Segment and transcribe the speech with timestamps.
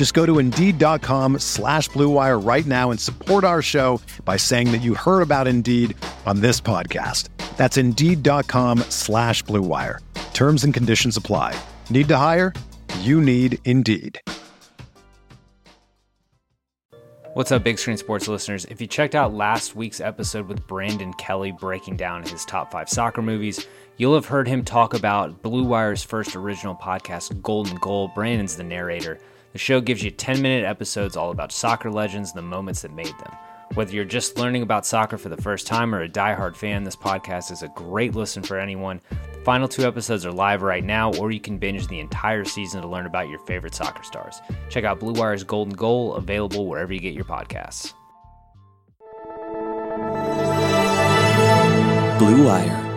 [0.00, 4.80] Just go to Indeed.com slash BlueWire right now and support our show by saying that
[4.80, 7.28] you heard about Indeed on this podcast.
[7.58, 9.98] That's Indeed.com slash BlueWire.
[10.32, 11.54] Terms and conditions apply.
[11.90, 12.54] Need to hire?
[13.00, 14.18] You need Indeed.
[17.34, 18.64] What's up, Big Screen Sports listeners?
[18.70, 22.88] If you checked out last week's episode with Brandon Kelly breaking down his top five
[22.88, 23.66] soccer movies,
[23.98, 28.10] you'll have heard him talk about Blue Wire's first original podcast, Golden Goal.
[28.14, 29.18] Brandon's the narrator.
[29.52, 32.92] The show gives you 10 minute episodes all about soccer legends and the moments that
[32.92, 33.36] made them.
[33.74, 36.96] Whether you're just learning about soccer for the first time or a diehard fan, this
[36.96, 39.00] podcast is a great listen for anyone.
[39.10, 42.82] The final two episodes are live right now, or you can binge the entire season
[42.82, 44.40] to learn about your favorite soccer stars.
[44.70, 47.94] Check out Blue Wire's Golden Goal, available wherever you get your podcasts.
[52.18, 52.89] Blue Wire.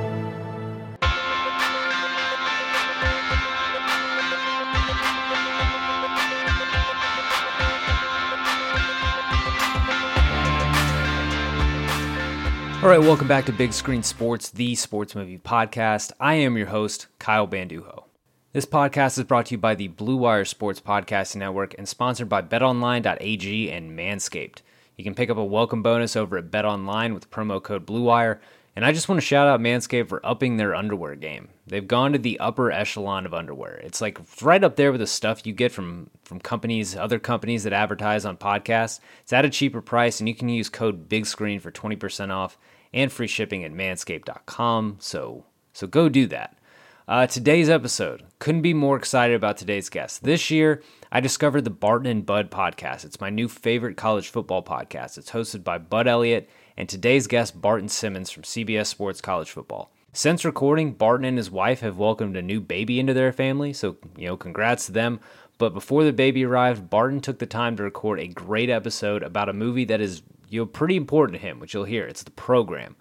[12.84, 16.12] All right, welcome back to Big Screen Sports, the sports movie podcast.
[16.20, 18.04] I am your host, Kyle Banduho.
[18.52, 22.28] This podcast is brought to you by the Blue Wire Sports Podcasting Network and sponsored
[22.28, 24.58] by betonline.ag and Manscaped.
[24.98, 28.40] You can pick up a welcome bonus over at BetOnline with promo code BlueWire.
[28.76, 31.50] And I just want to shout out Manscaped for upping their underwear game.
[31.68, 33.76] They've gone to the upper echelon of underwear.
[33.76, 37.64] It's like right up there with the stuff you get from from companies, other companies
[37.64, 39.00] that advertise on podcasts.
[39.22, 42.32] It's at a cheaper price, and you can use code Big Screen for twenty percent
[42.32, 42.58] off
[42.94, 44.98] and free shipping at manscaped.com.
[45.00, 46.58] So so go do that.
[47.06, 50.24] Uh, today's episode couldn't be more excited about today's guest.
[50.24, 50.82] This year,
[51.12, 53.04] I discovered the Barton and Bud podcast.
[53.04, 55.18] It's my new favorite college football podcast.
[55.18, 59.92] It's hosted by Bud Elliott and today's guest, Barton Simmons from CBS Sports College Football.
[60.14, 63.98] Since recording, Barton and his wife have welcomed a new baby into their family, so,
[64.16, 65.20] you know, congrats to them.
[65.58, 69.50] But before the baby arrived, Barton took the time to record a great episode about
[69.50, 70.22] a movie that is,
[70.54, 72.06] you know, pretty important to him, which you'll hear.
[72.06, 72.96] It's The Program.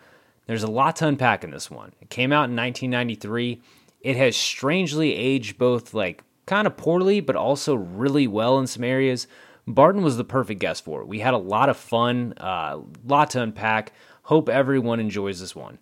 [0.46, 1.92] There's a lot to unpack in this one.
[2.00, 3.60] It came out in 1993.
[4.00, 8.82] It has strangely aged both, like, kind of poorly, but also really well in some
[8.82, 9.26] areas.
[9.66, 11.08] Barton was the perfect guest for it.
[11.08, 13.92] We had a lot of fun, a uh, lot to unpack.
[14.22, 15.78] Hope everyone enjoys this one.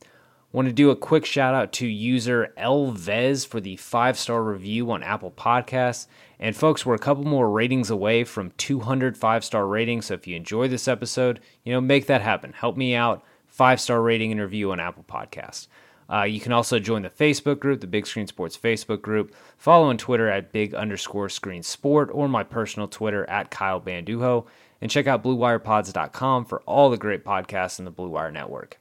[0.53, 4.91] Want to do a quick shout out to user Elvez for the five star review
[4.91, 6.09] on Apple Podcasts.
[6.41, 10.07] And folks, we're a couple more ratings away from 200 five star ratings.
[10.07, 12.53] So if you enjoy this episode, you know, make that happen.
[12.53, 13.23] Help me out.
[13.47, 15.69] Five star rating and review on Apple Podcasts.
[16.13, 19.33] Uh, you can also join the Facebook group, the Big Screen Sports Facebook group.
[19.57, 24.47] Follow on Twitter at big underscore screen sport or my personal Twitter at Kyle Banduho.
[24.81, 28.80] And check out BlueWirePods.com for all the great podcasts in the Blue Wire Network.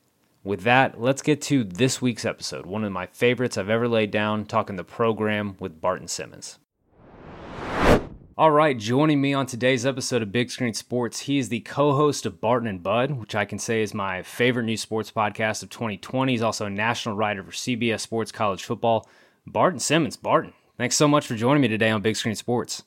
[0.49, 4.09] With that, let's get to this week's episode, one of my favorites I've ever laid
[4.09, 6.57] down, talking the program with Barton Simmons.
[8.35, 12.25] All right, joining me on today's episode of Big Screen Sports, he is the co-host
[12.25, 15.69] of Barton and Bud, which I can say is my favorite new sports podcast of
[15.69, 16.31] 2020.
[16.31, 19.07] He's also a national writer for CBS Sports College Football.
[19.45, 22.81] Barton Simmons, Barton, thanks so much for joining me today on Big Screen Sports.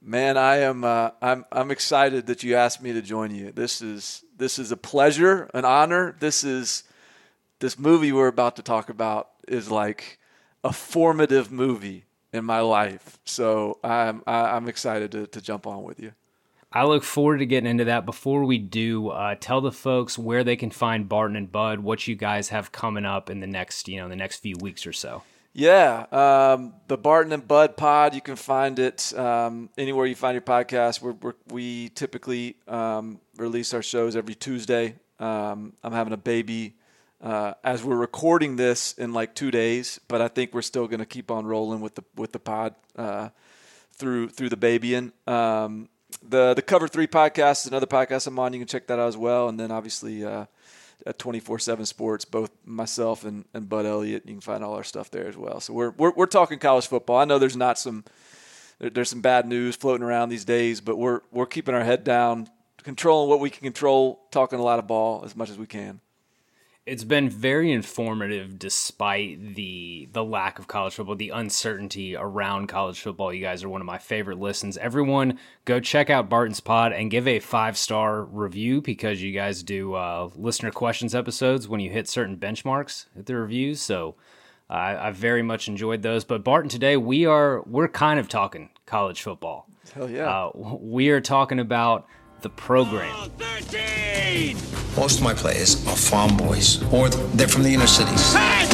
[0.00, 3.52] Man, I am uh, I'm I'm excited that you asked me to join you.
[3.52, 6.16] This is this is a pleasure, an honor.
[6.18, 6.84] This is
[7.62, 10.18] this movie we're about to talk about is like
[10.64, 13.18] a formative movie in my life.
[13.24, 16.12] So I'm I'm excited to, to jump on with you.
[16.72, 18.04] I look forward to getting into that.
[18.04, 22.08] Before we do, uh, tell the folks where they can find Barton and Bud, what
[22.08, 24.92] you guys have coming up in the next you know the next few weeks or
[24.92, 25.22] so.
[25.54, 28.14] Yeah, um, the Barton and Bud Pod.
[28.14, 31.00] You can find it um, anywhere you find your podcast.
[31.00, 34.96] We're, we're, we typically um, release our shows every Tuesday.
[35.20, 36.74] Um, I'm having a baby
[37.22, 41.00] uh, as we're recording this in like two days, but I think we're still going
[41.00, 43.28] to keep on rolling with the with the pod uh,
[43.92, 45.88] through through the baby and um,
[46.26, 48.52] the the Cover Three podcast is another podcast I'm on.
[48.52, 50.46] You can check that out as well, and then obviously uh,
[51.06, 52.24] at 24/7 Sports.
[52.24, 54.24] Both myself and, and Bud Elliott.
[54.26, 55.60] You can find all our stuff there as well.
[55.60, 57.18] So we're we're we're talking college football.
[57.18, 58.04] I know there's not some
[58.78, 62.48] there's some bad news floating around these days, but we're we're keeping our head down,
[62.82, 66.00] controlling what we can control, talking a lot of ball as much as we can.
[66.84, 73.00] It's been very informative despite the the lack of college football, the uncertainty around college
[73.00, 73.32] football.
[73.32, 74.76] You guys are one of my favorite listens.
[74.78, 79.94] Everyone go check out Barton's Pod and give a five-star review because you guys do
[79.94, 83.80] uh, listener questions episodes when you hit certain benchmarks at the reviews.
[83.80, 84.16] So
[84.68, 86.24] I, I very much enjoyed those.
[86.24, 89.68] But Barton, today we are we're kind of talking college football.
[89.94, 90.28] Hell yeah.
[90.28, 90.50] Uh,
[90.80, 92.08] we are talking about
[92.40, 93.30] the program.
[93.38, 94.56] 13!
[94.96, 98.34] Most of my players are farm boys, or they're from the inner cities.
[98.34, 98.66] Hey!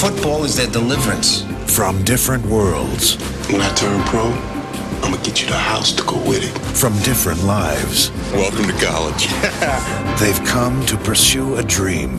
[0.00, 1.42] Football is their deliverance.
[1.72, 3.14] From different worlds.
[3.48, 6.58] When I turn pro, I'm gonna get you the house to go with it.
[6.76, 8.10] From different lives.
[8.32, 9.28] Welcome to college.
[10.20, 12.18] They've come to pursue a dream.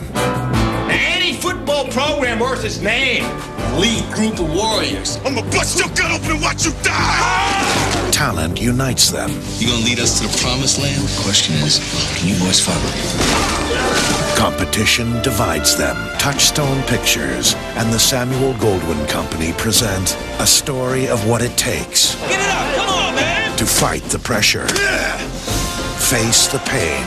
[0.98, 3.24] Any football program worth its name.
[3.74, 5.16] Elite group of warriors.
[5.18, 8.10] I'm gonna bust your gut open and watch you die!
[8.10, 9.30] Talent unites them.
[9.58, 11.00] You gonna lead us to the promised land?
[11.00, 11.78] The question is,
[12.18, 14.36] can you boys follow me?
[14.36, 15.96] Competition divides them.
[16.18, 22.16] Touchstone Pictures and the Samuel Goldwyn Company present a story of what it takes.
[22.26, 22.74] Get it up!
[22.74, 23.56] Come on, man!
[23.56, 24.66] To fight the pressure,
[26.10, 27.04] face the pain,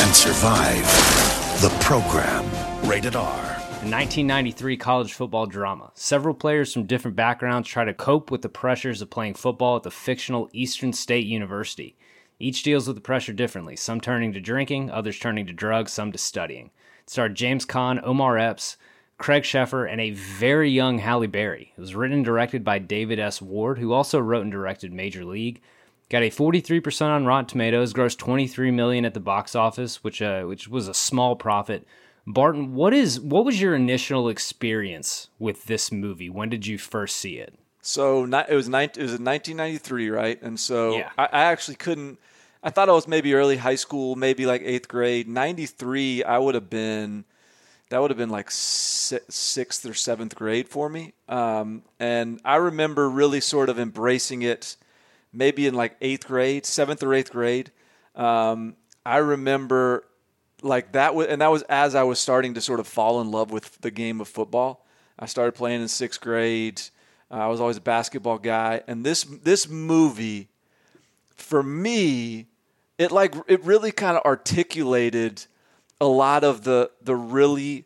[0.00, 2.44] and survive the program.
[2.86, 3.34] Rated R.
[3.80, 5.90] The 1993 college football drama.
[5.94, 9.82] Several players from different backgrounds try to cope with the pressures of playing football at
[9.82, 11.96] the fictional Eastern State University.
[12.38, 16.12] Each deals with the pressure differently, some turning to drinking, others turning to drugs, some
[16.12, 16.66] to studying.
[17.00, 18.76] It starred James Caan, Omar Epps,
[19.16, 21.72] Craig Sheffer, and a very young Halle Berry.
[21.74, 23.40] It was written and directed by David S.
[23.40, 25.62] Ward, who also wrote and directed Major League.
[26.08, 30.44] Got a 43% on Rotten Tomatoes, grossed 23 million at the box office, which uh,
[30.44, 31.86] which was a small profit.
[32.26, 36.30] Barton, what is what was your initial experience with this movie?
[36.30, 37.54] When did you first see it?
[37.82, 40.42] So it was it was in 1993, right?
[40.42, 41.10] And so Yeah.
[41.16, 42.18] I, I actually couldn't.
[42.62, 45.28] I thought I was maybe early high school, maybe like eighth grade.
[45.28, 47.24] 93, I would have been.
[47.90, 51.14] That would have been like sixth or seventh grade for me.
[51.28, 54.76] Um, and I remember really sort of embracing it,
[55.36, 57.70] maybe in like eighth grade, seventh or eighth grade.
[58.14, 60.04] Um, I remember
[60.62, 63.30] like that was, and that was as I was starting to sort of fall in
[63.30, 64.86] love with the game of football.
[65.18, 66.80] I started playing in sixth grade.
[67.30, 70.48] Uh, I was always a basketball guy, and this this movie,
[71.34, 72.46] for me,
[72.98, 75.44] it like it really kind of articulated
[76.00, 77.85] a lot of the the really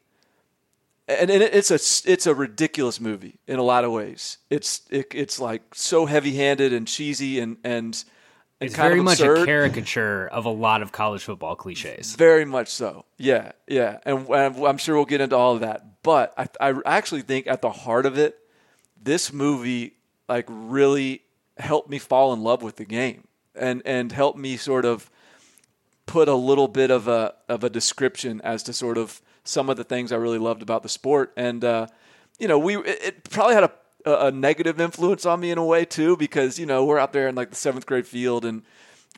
[1.11, 4.39] and, and it's a it's a ridiculous movie in a lot of ways.
[4.49, 8.05] It's it, it's like so heavy handed and cheesy and and,
[8.61, 12.15] and It's kind very of much a caricature of a lot of college football cliches.
[12.15, 13.05] Very much so.
[13.17, 16.03] Yeah, yeah, and, and I'm sure we'll get into all of that.
[16.03, 18.39] But I, I actually think at the heart of it,
[19.03, 19.97] this movie
[20.29, 21.23] like really
[21.59, 25.11] helped me fall in love with the game and and helped me sort of
[26.07, 29.77] put a little bit of a of a description as to sort of some of
[29.77, 31.33] the things I really loved about the sport.
[31.37, 31.89] And uh,
[32.39, 33.73] you know, we it, it probably had a
[34.07, 37.29] a negative influence on me in a way too because you know we're out there
[37.29, 38.63] in like the seventh grade field and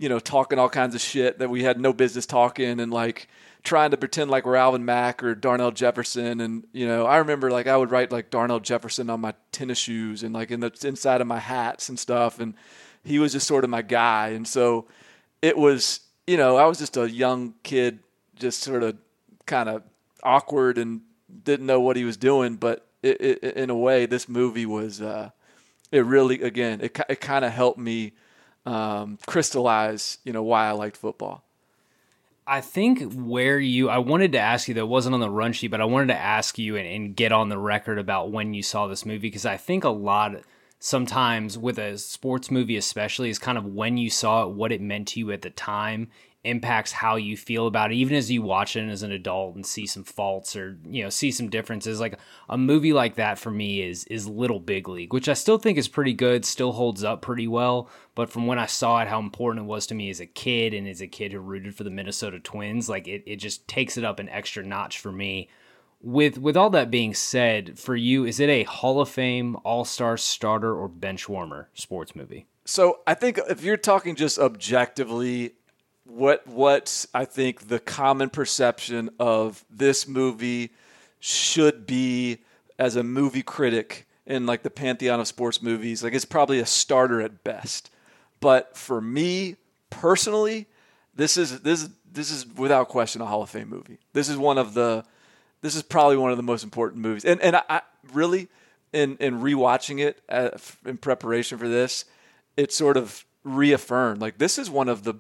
[0.01, 3.29] you know talking all kinds of shit that we had no business talking and like
[3.63, 6.41] trying to pretend like we're Alvin Mack or Darnell Jefferson.
[6.41, 9.79] And you know I remember like I would write like Darnell Jefferson on my tennis
[9.79, 12.41] shoes and like in the inside of my hats and stuff.
[12.41, 12.55] And
[13.05, 14.31] he was just sort of my guy.
[14.31, 14.89] And so
[15.43, 18.01] it was you know I was just a young kid
[18.35, 18.97] just sort of
[19.47, 19.83] kind of
[20.23, 21.03] awkward and
[21.45, 25.01] didn't know what he was doing but it, it, in a way this movie was
[25.01, 25.31] uh,
[25.91, 28.13] it really again it, it kind of helped me
[28.67, 31.45] um, crystallize you know why I liked football.
[32.45, 35.71] I think where you, I wanted to ask you that wasn't on the run sheet,
[35.71, 38.65] but I wanted to ask you and, and get on the record about when you
[38.65, 40.35] saw this movie because I think a lot
[40.81, 44.81] sometimes with a sports movie, especially, is kind of when you saw it, what it
[44.81, 46.11] meant to you at the time
[46.45, 47.97] impacts how you feel about it.
[47.97, 51.11] Even as you watch it as an adult and see some faults or you know
[51.11, 52.19] see some differences like
[52.49, 55.79] a movie like that for me is is little big league which i still think
[55.79, 57.89] is pretty good still holds up pretty well.
[58.15, 60.75] But from when i saw it how important it was to me as a kid
[60.75, 63.97] and as a kid who rooted for the minnesota twins like it, it just takes
[63.97, 65.49] it up an extra notch for me.
[66.01, 70.17] With with all that being said for you is it a hall of fame all-star
[70.17, 72.47] starter or bench warmer sports movie?
[72.65, 75.55] So I think if you're talking just objectively,
[76.17, 80.71] what what I think the common perception of this movie
[81.21, 82.39] should be
[82.79, 86.67] as a movie critic in like the pantheon of sports movies, like it's probably a
[86.67, 87.91] starter at best.
[88.41, 89.57] But for me
[89.91, 90.67] personally,
[91.15, 93.99] This is this is this is without question a Hall of Fame movie.
[94.13, 95.05] This is one of the
[95.61, 97.25] this is probably one of the most important movies.
[97.25, 97.81] And and I, I
[98.13, 98.49] really
[98.93, 100.51] in in rewatching it uh,
[100.85, 102.05] in preparation for this,
[102.57, 105.15] it sort of reaffirmed like this is one of the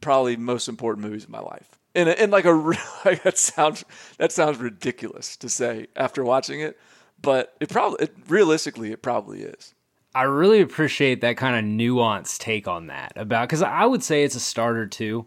[0.00, 1.78] probably most important movies of my life.
[1.94, 2.52] And and like a
[3.04, 3.84] like that sounds
[4.18, 6.78] that sounds ridiculous to say after watching it,
[7.20, 9.74] but it probably it, realistically it probably is.
[10.14, 14.22] I really appreciate that kind of nuanced take on that about because I would say
[14.22, 15.26] it's a starter too.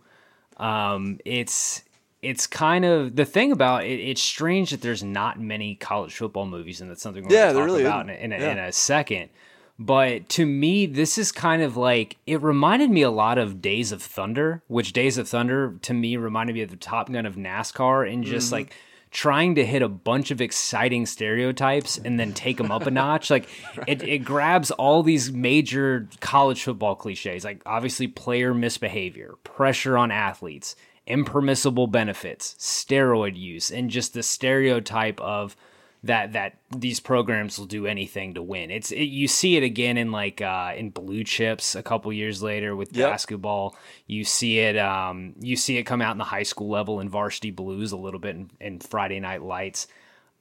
[0.57, 1.83] Um, it's
[2.21, 3.99] it's kind of the thing about it.
[3.99, 7.55] It's strange that there's not many college football movies, and that's something we're yeah, going
[7.55, 8.51] to talk really about in in, a, yeah.
[8.51, 9.29] in a second.
[9.79, 13.91] But to me, this is kind of like it reminded me a lot of Days
[13.91, 17.35] of Thunder, which Days of Thunder to me reminded me of the Top Gun of
[17.35, 18.55] NASCAR, and just mm-hmm.
[18.55, 18.75] like
[19.11, 23.29] trying to hit a bunch of exciting stereotypes and then take them up a notch.
[23.29, 23.87] Like right.
[23.87, 30.09] it, it grabs all these major college football cliches, like obviously player misbehavior, pressure on
[30.09, 35.55] athletes, impermissible benefits, steroid use, and just the stereotype of
[36.03, 38.71] that that these programs will do anything to win.
[38.71, 42.41] It's it, you see it again in like uh, in blue chips a couple years
[42.41, 43.11] later with yep.
[43.11, 43.75] basketball.
[44.05, 47.09] You see it um, you see it come out in the high school level in
[47.09, 49.87] varsity blues a little bit in, in Friday Night Lights.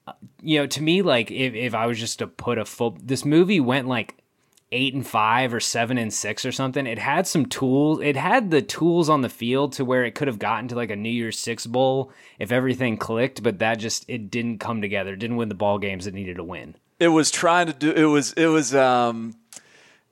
[0.07, 2.97] Uh, you know, to me, like if, if I was just to put a full,
[3.03, 4.23] this movie went like
[4.77, 6.87] eight and five or seven and six or something.
[6.87, 8.01] It had some tools.
[8.03, 10.91] It had the tools on the field to where it could have gotten to like
[10.91, 15.15] a New Year's Six bowl if everything clicked, but that just it didn't come together.
[15.15, 16.77] It didn't win the ball games it needed to win.
[17.01, 17.91] It was trying to do.
[17.91, 18.35] It was.
[18.35, 18.75] It was.
[18.75, 19.35] Um,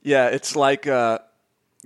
[0.02, 0.86] yeah, it's like.
[0.86, 1.18] Uh,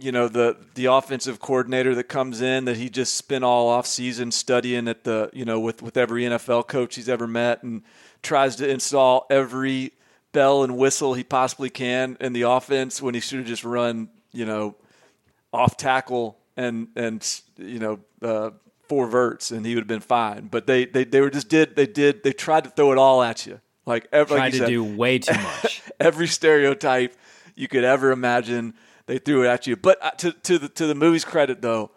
[0.00, 3.84] you know the the offensive coordinator that comes in that he just spent all off
[3.84, 7.82] season studying at the you know with with every NFL coach he's ever met and
[8.22, 9.92] tries to install every
[10.32, 14.08] bell and whistle he possibly can in the offense when he should have just run,
[14.32, 14.76] you know,
[15.52, 18.50] off tackle and and you know uh,
[18.88, 20.48] four verts and he would have been fine.
[20.48, 23.22] But they, they they were just did they did they tried to throw it all
[23.22, 25.82] at you like every tried like to said, do way too much.
[26.00, 27.16] every stereotype
[27.54, 28.74] you could ever imagine
[29.06, 29.76] they threw it at you.
[29.76, 31.90] But uh, to to the to the movie's credit though,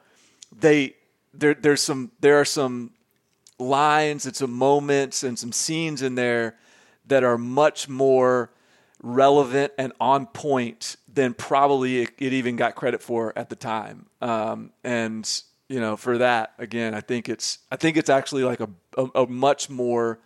[0.57, 0.95] they
[1.33, 2.91] there there's some there are some
[3.59, 6.55] lines and some moments and some scenes in there
[7.11, 8.51] that are much more
[9.03, 14.05] relevant and on point than probably it, it even got credit for at the time.
[14.21, 15.29] Um, and
[15.67, 19.23] you know, for that again, I think it's I think it's actually like a a,
[19.23, 20.19] a much more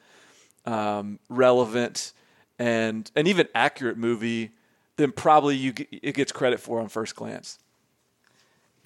[0.65, 2.13] um, relevant
[2.60, 4.51] and and even accurate movie
[4.98, 7.58] than probably you it gets credit for on first glance.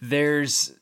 [0.02, 0.74] There's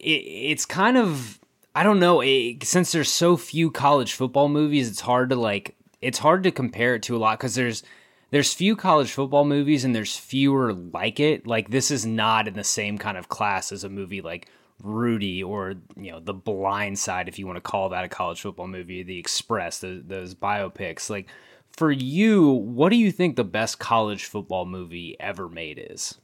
[0.00, 1.38] it, it's kind of
[1.74, 5.76] I don't know it, since there's so few college football movies, it's hard to like
[6.00, 7.82] it's hard to compare it to a lot because there's
[8.30, 11.46] there's few college football movies and there's fewer like it.
[11.46, 14.48] Like this is not in the same kind of class as a movie like
[14.82, 18.40] Rudy or you know The Blind Side, if you want to call that a college
[18.40, 21.10] football movie, The Express, the, those biopics.
[21.10, 21.28] Like
[21.76, 26.18] for you, what do you think the best college football movie ever made is?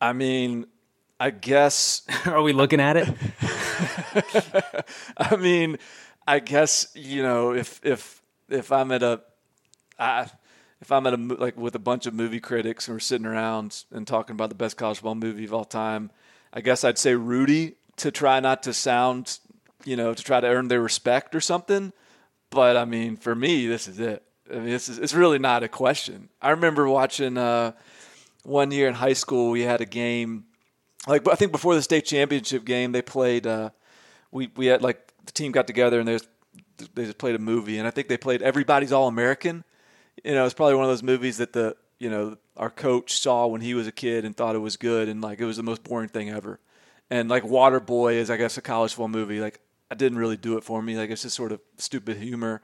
[0.00, 0.66] I mean,
[1.20, 2.02] I guess.
[2.26, 3.08] Are we looking at it?
[5.16, 5.78] I mean,
[6.28, 8.20] I guess you know if if
[8.50, 9.22] if I'm at a,
[9.98, 10.30] I,
[10.78, 13.84] if I'm at a like with a bunch of movie critics and we're sitting around
[13.90, 16.10] and talking about the best college football movie of all time,
[16.52, 19.38] I guess I'd say Rudy to try not to sound,
[19.86, 21.94] you know, to try to earn their respect or something.
[22.50, 24.22] But I mean, for me, this is it.
[24.50, 26.28] I mean, this is it's really not a question.
[26.42, 27.72] I remember watching uh,
[28.42, 29.50] one year in high school.
[29.50, 30.44] We had a game,
[31.06, 33.46] like I think before the state championship game, they played.
[33.46, 33.70] Uh,
[34.30, 36.18] we we had like the team got together and they
[36.94, 39.64] they just played a movie, and I think they played Everybody's All American.
[40.24, 43.46] You know, it's probably one of those movies that the you know our coach saw
[43.46, 45.62] when he was a kid and thought it was good, and like it was the
[45.62, 46.60] most boring thing ever.
[47.10, 49.40] And like Waterboy is, I guess, a college football movie.
[49.40, 50.96] Like I didn't really do it for me.
[50.96, 52.62] Like it's just sort of stupid humor.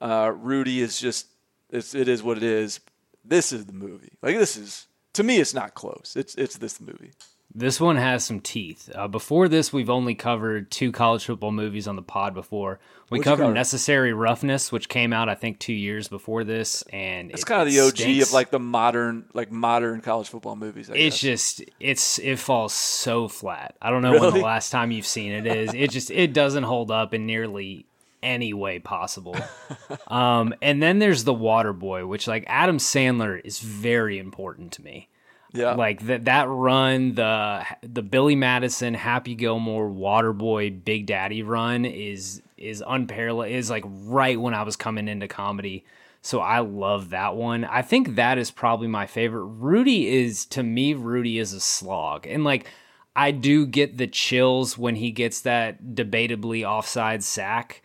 [0.00, 1.26] Uh, Rudy is just
[1.70, 2.80] it's it is what it is.
[3.24, 4.12] This is the movie.
[4.22, 6.14] Like this is to me, it's not close.
[6.16, 7.12] It's it's this movie.
[7.56, 8.90] This one has some teeth.
[8.92, 12.80] Uh, before this, we've only covered two college football movies on the pod before.
[13.10, 13.54] We What'd you covered cover?
[13.54, 17.62] Necessary Roughness, which came out I think two years before this, and It's it- kind
[17.62, 18.28] of it the OG stinks.
[18.28, 20.90] of like the modern like modern college football movies.
[20.90, 21.54] I It's guess.
[21.56, 23.76] just it's it falls so flat.
[23.80, 24.40] I don't know when Really?
[24.40, 25.72] the last time you've seen it is.
[25.74, 27.86] It just it doesn't hold up in nearly
[28.20, 29.36] any way possible.
[30.08, 34.82] um, and then there's the Water Boy, which like Adam Sandler is very important to
[34.82, 35.08] me.
[35.54, 35.74] Yeah.
[35.74, 42.42] Like that that run, the the Billy Madison, Happy Gilmore, Waterboy, Big Daddy run is
[42.56, 43.52] is unparalleled.
[43.52, 45.84] Is like right when I was coming into comedy.
[46.22, 47.64] So I love that one.
[47.64, 49.44] I think that is probably my favorite.
[49.44, 52.26] Rudy is to me, Rudy is a slog.
[52.26, 52.66] And like
[53.14, 57.82] I do get the chills when he gets that debatably offside sack,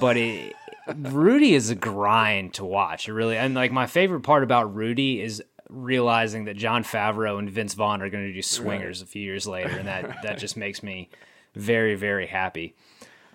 [0.00, 0.54] but it
[0.96, 3.08] Rudy is a grind to watch.
[3.08, 7.74] Really and like my favorite part about Rudy is realizing that Jon Favreau and Vince
[7.74, 9.08] Vaughn are going to do swingers right.
[9.08, 11.10] a few years later, and that that just makes me
[11.54, 12.74] very very happy.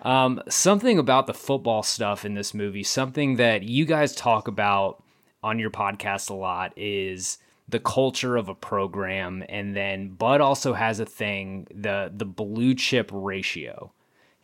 [0.02, 5.02] Um, something about the football stuff in this movie, something that you guys talk about
[5.42, 7.38] on your podcast a lot, is
[7.68, 12.74] the culture of a program, and then Bud also has a thing the the blue
[12.74, 13.93] chip ratio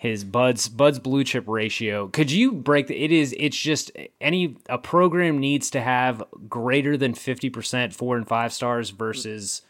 [0.00, 2.08] his Bud's Bud's blue chip ratio.
[2.08, 6.96] Could you break the, it is it's just any a program needs to have greater
[6.96, 9.60] than 50% 4 and 5 stars versus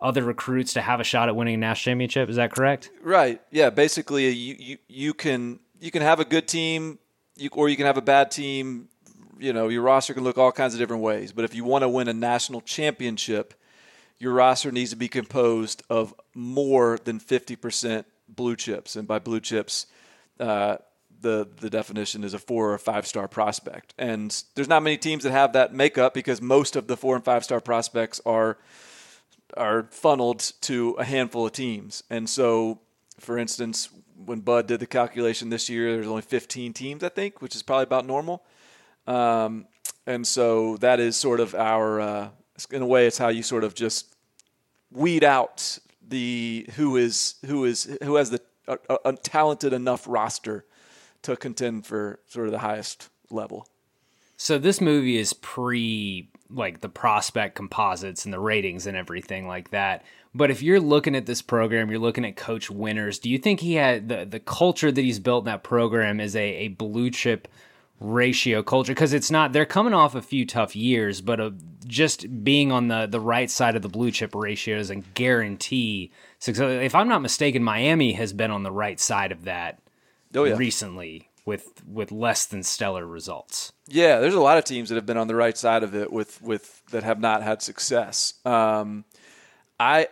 [0.00, 2.90] other recruits to have a shot at winning a national championship, is that correct?
[3.00, 3.40] Right.
[3.52, 6.98] Yeah, basically you you, you can you can have a good team
[7.36, 8.88] you, or you can have a bad team.
[9.38, 11.82] You know, your roster can look all kinds of different ways, but if you want
[11.82, 13.54] to win a national championship,
[14.18, 19.40] your roster needs to be composed of more than 50% blue chips, and by blue
[19.40, 19.86] chips,
[20.40, 20.76] uh,
[21.20, 23.94] the the definition is a four or five star prospect.
[23.98, 27.24] And there's not many teams that have that makeup because most of the four and
[27.24, 28.58] five star prospects are
[29.56, 32.02] are funneled to a handful of teams.
[32.10, 32.80] And so,
[33.18, 33.88] for instance,
[34.24, 37.62] when Bud did the calculation this year, there's only 15 teams, I think, which is
[37.62, 38.44] probably about normal.
[39.06, 39.66] Um,
[40.06, 42.28] and so that is sort of our, uh,
[42.70, 44.14] in a way, it's how you sort of just
[44.90, 45.78] weed out
[46.08, 50.64] the who is who is who has the a, a talented enough roster
[51.22, 53.66] to contend for sort of the highest level.
[54.36, 59.70] So this movie is pre like the prospect composites and the ratings and everything like
[59.70, 60.04] that.
[60.34, 63.18] But if you're looking at this program, you're looking at Coach Winters.
[63.18, 66.36] Do you think he had the the culture that he's built in that program is
[66.36, 67.48] a, a blue chip
[67.98, 71.50] ratio culture because it's not they're coming off a few tough years but uh,
[71.86, 76.82] just being on the the right side of the blue chip ratio doesn't guarantee success
[76.82, 79.80] if i'm not mistaken miami has been on the right side of that
[80.34, 80.56] oh, yeah.
[80.56, 85.06] recently with with less than stellar results yeah there's a lot of teams that have
[85.06, 89.06] been on the right side of it with with that have not had success um,
[89.80, 90.06] i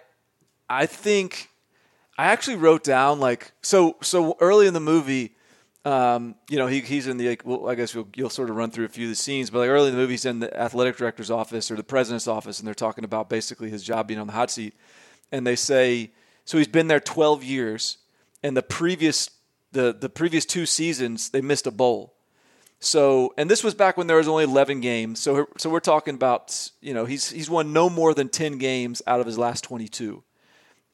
[0.70, 1.50] i think
[2.16, 5.33] i actually wrote down like so so early in the movie
[5.84, 8.70] um, you know, he, he's in the, well, I guess you'll, you'll, sort of run
[8.70, 10.58] through a few of the scenes, but like early in the movie, he's in the
[10.58, 14.18] athletic director's office or the president's office, and they're talking about basically his job being
[14.18, 14.74] on the hot seat.
[15.30, 16.12] And they say,
[16.46, 17.98] so he's been there 12 years,
[18.42, 19.28] and the previous,
[19.72, 22.14] the, the previous two seasons, they missed a bowl.
[22.80, 25.20] So, and this was back when there was only 11 games.
[25.20, 29.02] So, so we're talking about, you know, he's, he's won no more than 10 games
[29.06, 30.22] out of his last 22.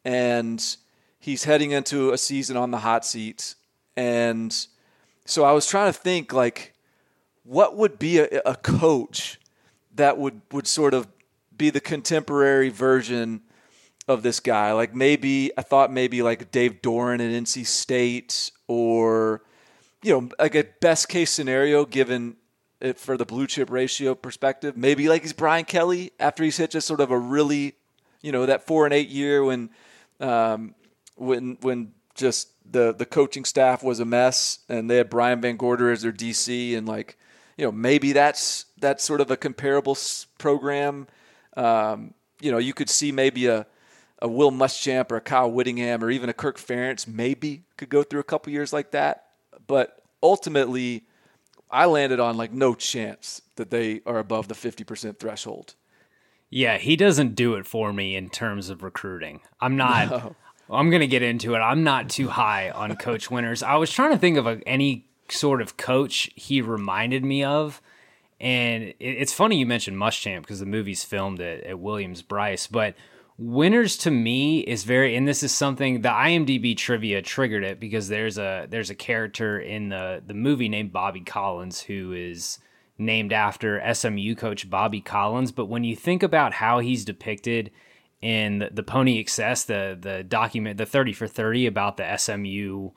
[0.05, 0.77] And
[1.19, 3.55] he's heading into a season on the hot seat.
[3.97, 4.57] And,
[5.31, 6.75] so I was trying to think like
[7.45, 9.41] what would be a, a coach
[9.95, 11.09] that would would sort of
[11.57, 13.43] be the contemporary version
[14.09, 14.73] of this guy.
[14.73, 19.43] Like maybe I thought maybe like Dave Doeren at NC State or
[20.03, 22.37] you know, like a best case scenario given
[22.81, 24.77] it for the blue chip ratio perspective.
[24.77, 27.75] Maybe like he's Brian Kelly after he's hit just sort of a really,
[28.23, 29.71] you know, that four and eight year when,
[30.19, 30.75] um,
[31.17, 35.93] when when just the the coaching staff was a mess, and they had Brian VanGorder
[35.93, 37.19] as their DC, and like
[37.57, 39.97] you know maybe that's that's sort of a comparable
[40.39, 41.09] program.
[41.57, 43.67] Um, you know, you could see maybe a
[44.21, 48.03] a Will Muschamp or a Kyle Whittingham or even a Kirk Ferentz maybe could go
[48.03, 49.27] through a couple years like that,
[49.67, 51.05] but ultimately.
[51.73, 55.77] I landed on like no chance that they are above the 50% threshold.
[56.51, 59.41] Yeah, he doesn't do it for me in terms of recruiting.
[59.61, 60.37] I'm not no.
[60.71, 61.59] I'm going to get into it.
[61.59, 63.63] I'm not too high on Coach Winters.
[63.63, 67.83] I was trying to think of a, any sort of coach he reminded me of.
[68.41, 72.67] And it, it's funny you mentioned Muschamp because the movie's filmed at, at Williams Brice.
[72.67, 72.95] But
[73.37, 78.09] Winters to me is very, and this is something the IMDb trivia triggered it because
[78.09, 82.59] there's a there's a character in the the movie named Bobby Collins who is
[82.99, 85.53] named after SMU coach Bobby Collins.
[85.53, 87.71] But when you think about how he's depicted
[88.23, 92.91] in the, the Pony Excess, the the document, the thirty for thirty about the SMU,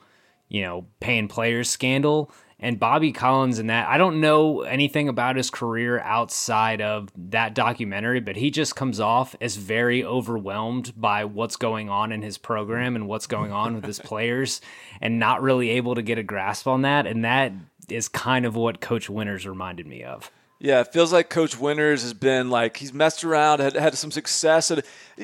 [0.48, 3.88] you know, paying players scandal, and Bobby Collins and that.
[3.88, 9.00] I don't know anything about his career outside of that documentary, but he just comes
[9.00, 13.74] off as very overwhelmed by what's going on in his program and what's going on
[13.74, 14.60] with his players,
[15.00, 17.06] and not really able to get a grasp on that.
[17.06, 17.52] And that
[17.88, 20.30] is kind of what Coach Winters reminded me of.
[20.58, 24.10] Yeah, it feels like Coach Winters has been like he's messed around, had had some
[24.10, 24.72] success,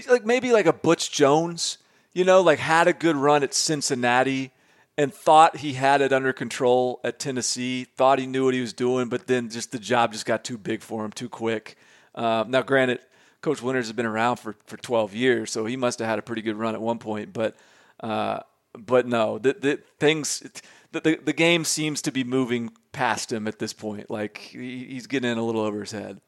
[0.08, 1.78] like maybe like a Butch Jones,
[2.12, 4.50] you know, like had a good run at Cincinnati
[4.98, 8.72] and thought he had it under control at Tennessee, thought he knew what he was
[8.72, 11.76] doing, but then just the job just got too big for him too quick.
[12.14, 13.00] Um, now, granted,
[13.40, 16.22] Coach Winters has been around for, for 12 years, so he must have had a
[16.22, 17.32] pretty good run at one point.
[17.32, 17.56] But
[18.00, 18.40] uh,
[18.78, 20.42] but no, the, the things
[20.92, 24.10] the, the, the game seems to be moving past him at this point.
[24.10, 26.20] Like he, he's getting in a little over his head.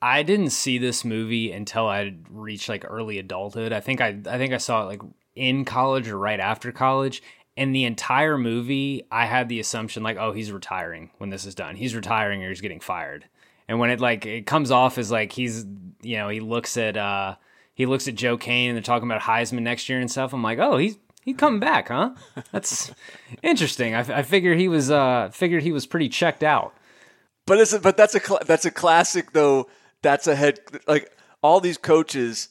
[0.00, 3.72] I didn't see this movie until I reached like early adulthood.
[3.72, 5.00] I think I I think I saw it like
[5.34, 7.22] in college or right after college.
[7.56, 11.54] And the entire movie, I had the assumption like, oh, he's retiring when this is
[11.54, 11.76] done.
[11.76, 13.26] He's retiring or he's getting fired.
[13.68, 15.64] And when it like it comes off as like he's
[16.02, 17.36] you know he looks at uh
[17.74, 20.32] he looks at Joe Kane and they're talking about Heisman next year and stuff.
[20.32, 22.10] I'm like, oh, he's he's come back, huh?
[22.52, 22.92] That's
[23.42, 23.94] interesting.
[23.94, 26.74] I, I he was uh figured he was pretty checked out.
[27.46, 29.68] But it's a, but that's a cl- that's a classic though.
[30.02, 31.10] That's a head like
[31.42, 32.48] all these coaches.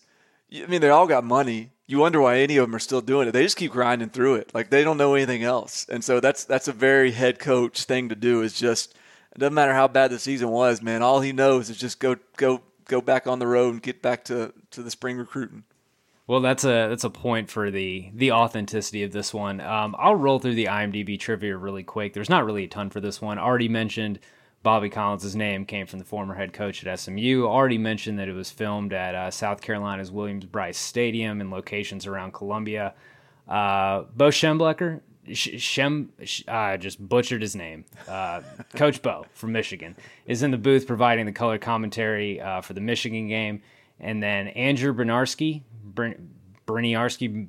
[0.54, 1.72] I mean, they all got money.
[1.86, 3.32] You wonder why any of them are still doing it.
[3.32, 4.52] They just keep grinding through it.
[4.54, 5.86] Like they don't know anything else.
[5.90, 8.42] And so that's that's a very head coach thing to do.
[8.42, 8.96] Is just
[9.36, 11.02] it doesn't matter how bad the season was, man.
[11.02, 14.26] All he knows is just go go go back on the road and get back
[14.26, 15.64] to to the spring recruiting.
[16.26, 19.60] Well, that's a that's a point for the the authenticity of this one.
[19.60, 22.14] Um, I'll roll through the IMDb trivia really quick.
[22.14, 23.38] There's not really a ton for this one.
[23.38, 24.20] Already mentioned
[24.64, 27.46] Bobby Collins' name came from the former head coach at SMU.
[27.46, 32.34] Already mentioned that it was filmed at uh, South Carolina's Williams-Brice Stadium and locations around
[32.34, 32.94] Columbia.
[33.46, 35.02] Uh, Bo Schembechler,
[35.34, 36.14] Shem,
[36.48, 37.84] uh, just butchered his name.
[38.08, 38.42] Uh,
[38.76, 42.82] coach Bo from Michigan is in the booth providing the color commentary uh, for the
[42.82, 43.62] Michigan game.
[44.00, 44.94] And then Andrew
[45.94, 46.20] Bryniarski,
[46.66, 47.48] Bryniarski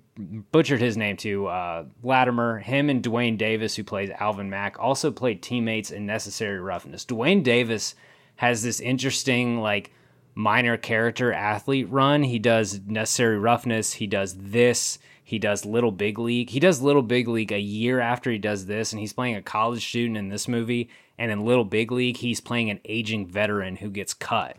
[0.50, 1.46] butchered his name too.
[1.46, 6.60] Uh, Latimer, him and Duane Davis, who plays Alvin Mack, also played teammates in Necessary
[6.60, 7.04] Roughness.
[7.04, 7.94] Duane Davis
[8.36, 9.92] has this interesting, like,
[10.34, 12.24] minor character athlete run.
[12.24, 16.50] He does Necessary Roughness, he does this, he does Little Big League.
[16.50, 19.42] He does Little Big League a year after he does this, and he's playing a
[19.42, 20.90] college student in this movie.
[21.16, 24.56] And in Little Big League, he's playing an aging veteran who gets cut,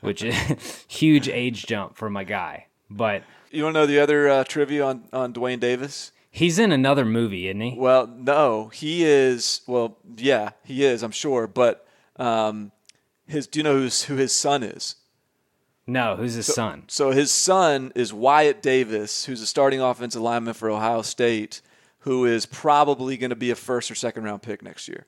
[0.00, 2.66] which is huge age jump for my guy.
[2.96, 6.12] But you want to know the other uh, trivia on on Duane Davis?
[6.30, 7.74] He's in another movie, isn't he?
[7.76, 9.60] Well, no, he is.
[9.66, 11.02] Well, yeah, he is.
[11.02, 12.72] I'm sure, but um,
[13.26, 13.46] his.
[13.46, 14.96] Do you know who's, who his son is?
[15.86, 16.84] No, who's his so, son?
[16.88, 21.60] So his son is Wyatt Davis, who's a starting offensive lineman for Ohio State,
[22.00, 25.06] who is probably going to be a first or second round pick next year.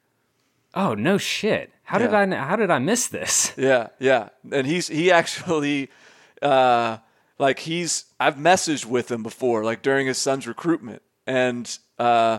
[0.75, 1.73] Oh no shit!
[1.85, 2.07] How yeah.
[2.27, 3.55] did I how did I miss this?
[3.57, 5.91] Yeah, yeah, and he's he actually.
[6.43, 6.99] Uh,
[7.39, 12.39] like he's I've messaged with him before, like during his son's recruitment, and uh,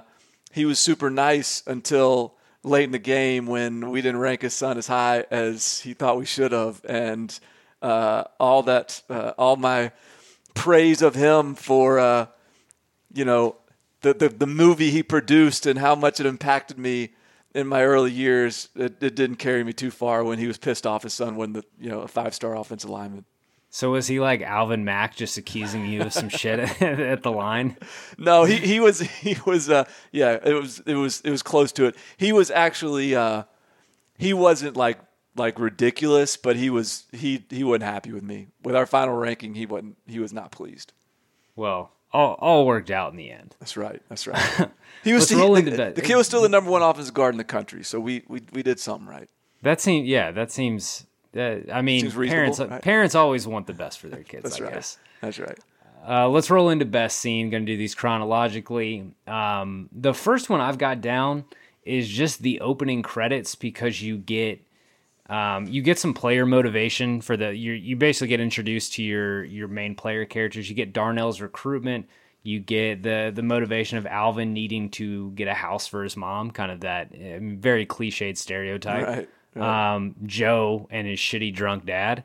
[0.51, 4.77] he was super nice until late in the game when we didn't rank his son
[4.77, 7.39] as high as he thought we should have, and
[7.81, 9.91] uh, all that, uh, all my
[10.55, 12.25] praise of him for, uh,
[13.13, 13.55] you know,
[14.01, 17.13] the, the the movie he produced and how much it impacted me
[17.53, 18.69] in my early years.
[18.75, 21.53] It, it didn't carry me too far when he was pissed off his son won
[21.53, 23.25] the you know a five star offensive lineman.
[23.76, 27.76] So was he like Alvin Mack, just accusing you of some shit at, the line?
[28.18, 29.84] No, he, he was he was uh,
[30.14, 31.98] yeah it was it was it was close to it.
[32.16, 33.44] He was actually uh,
[34.18, 35.00] he wasn't like
[35.36, 39.56] like ridiculous, but he was he he wasn't happy with me with our final ranking.
[39.56, 40.94] He wasn't he was not pleased.
[41.58, 43.58] Well, all, all worked out in the end.
[43.60, 44.02] That's right.
[44.08, 44.70] That's right.
[45.04, 47.38] He was still the, the, the kid was still the number one offensive guard in
[47.38, 49.30] the country, so we we we did something right.
[49.64, 50.32] That seems yeah.
[50.32, 52.82] That seems uh, I mean, parents right?
[52.82, 54.43] parents always want the best for their kids.
[54.43, 54.74] That's I right.
[54.74, 54.98] Guess.
[55.21, 55.60] That's right.
[56.08, 57.50] Uh, let's roll into best scene.
[57.50, 59.12] Going to do these chronologically.
[59.28, 61.45] Um, the first one I've got down
[61.84, 64.62] is just the opening credits because you get
[65.28, 69.43] um, you get some player motivation for the you you basically get introduced to your
[69.43, 70.69] your main player characters.
[70.69, 72.08] You get Darnell's recruitment.
[72.43, 76.52] You get the the motivation of Alvin needing to get a house for his mom,
[76.52, 79.08] kind of that uh, very cliched stereotype.
[79.08, 82.24] Right um, Joe and his shitty drunk dad.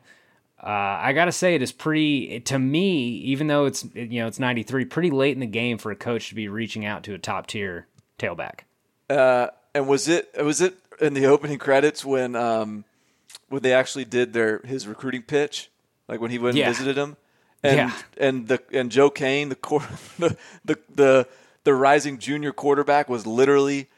[0.61, 3.09] Uh, I gotta say, it is pretty to me.
[3.17, 5.95] Even though it's you know it's ninety three, pretty late in the game for a
[5.95, 7.87] coach to be reaching out to a top tier
[8.19, 8.59] tailback.
[9.09, 12.85] Uh, and was it was it in the opening credits when um,
[13.49, 15.71] when they actually did their his recruiting pitch,
[16.07, 17.17] like when he went and visited him,
[17.63, 17.97] and yeah.
[18.17, 19.55] and the and Joe Kane, the,
[20.19, 21.27] the the the
[21.63, 23.89] the rising junior quarterback, was literally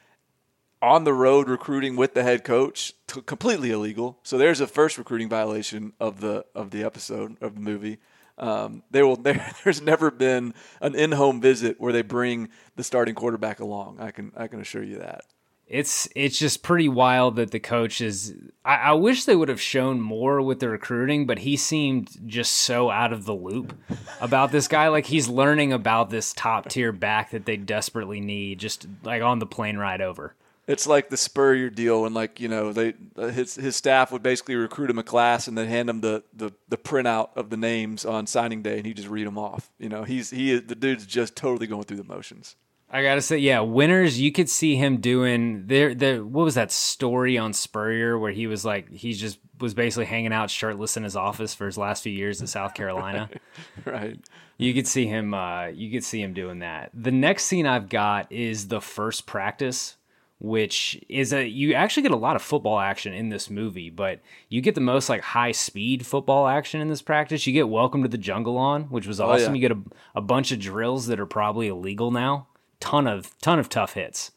[0.83, 2.93] on the road recruiting with the head coach
[3.25, 4.19] completely illegal.
[4.21, 7.99] So there's a first recruiting violation of the of the episode of the movie.
[8.37, 13.15] Um, there will there, there's never been an in-home visit where they bring the starting
[13.15, 13.99] quarterback along.
[14.01, 15.21] I can i can assure you that.
[15.65, 19.61] It's it's just pretty wild that the coach is I, I wish they would have
[19.61, 23.73] shown more with the recruiting but he seemed just so out of the loop
[24.19, 24.89] about this guy.
[24.89, 29.39] Like he's learning about this top tier back that they desperately need just like on
[29.39, 33.55] the plane ride over It's like the Spurrier deal, and like you know, they his
[33.55, 36.77] his staff would basically recruit him a class and then hand him the the the
[36.77, 39.71] printout of the names on signing day, and he just read them off.
[39.77, 42.55] You know, he's he is, the dude's just totally going through the motions.
[42.89, 44.21] I gotta say, yeah, Winters.
[44.21, 45.93] You could see him doing there.
[45.95, 50.05] The what was that story on Spurrier where he was like he just was basically
[50.05, 53.29] hanging out shirtless in his office for his last few years at South Carolina.
[53.85, 54.19] right.
[54.57, 55.33] You could see him.
[55.33, 56.91] Uh, you could see him doing that.
[56.93, 59.97] The next scene I've got is the first practice
[60.43, 64.19] which is a you actually get a lot of football action in this movie, but
[64.49, 67.47] you get the most like high speed football action in this practice.
[67.47, 69.51] You get Welcome to the Jungle on, which was awesome.
[69.51, 69.55] Oh, yeah.
[69.55, 69.81] You get a,
[70.15, 72.47] a bunch of drills that are probably illegal now.
[72.81, 74.31] Ton of ton of tough hits.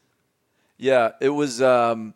[0.78, 1.60] Yeah, it was.
[1.60, 2.14] Um,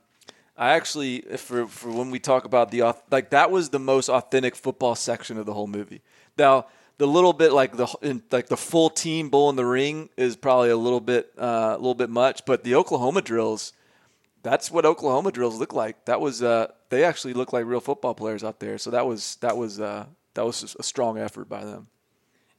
[0.57, 4.55] I actually, for for when we talk about the like, that was the most authentic
[4.55, 6.00] football section of the whole movie.
[6.38, 6.66] Now,
[6.98, 10.37] the little bit like the in, like the full team bull in the ring is
[10.37, 13.72] probably a little bit uh, a little bit much, but the Oklahoma drills
[14.42, 16.05] that's what Oklahoma drills look like.
[16.07, 18.79] That was uh, they actually look like real football players out there.
[18.79, 21.88] So that was that was uh, that was a strong effort by them.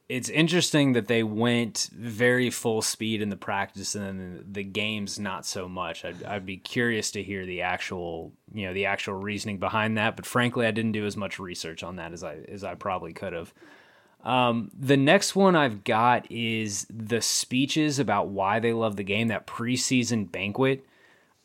[0.08, 5.18] It's interesting that they went very full speed in the practice and then the games
[5.18, 6.04] not so much.
[6.04, 10.16] I'd, I'd be curious to hear the actual you know the actual reasoning behind that.
[10.16, 13.12] But frankly, I didn't do as much research on that as I as I probably
[13.12, 13.52] could have.
[14.22, 19.28] Um, the next one I've got is the speeches about why they love the game.
[19.28, 20.86] That preseason banquet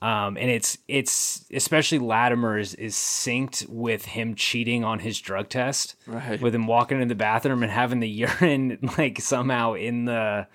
[0.01, 5.49] um, and it's it's especially Latimer is, is synced with him cheating on his drug
[5.49, 6.39] test, right.
[6.39, 8.09] with him walking in the bathroom and having the
[8.41, 10.47] urine like somehow in the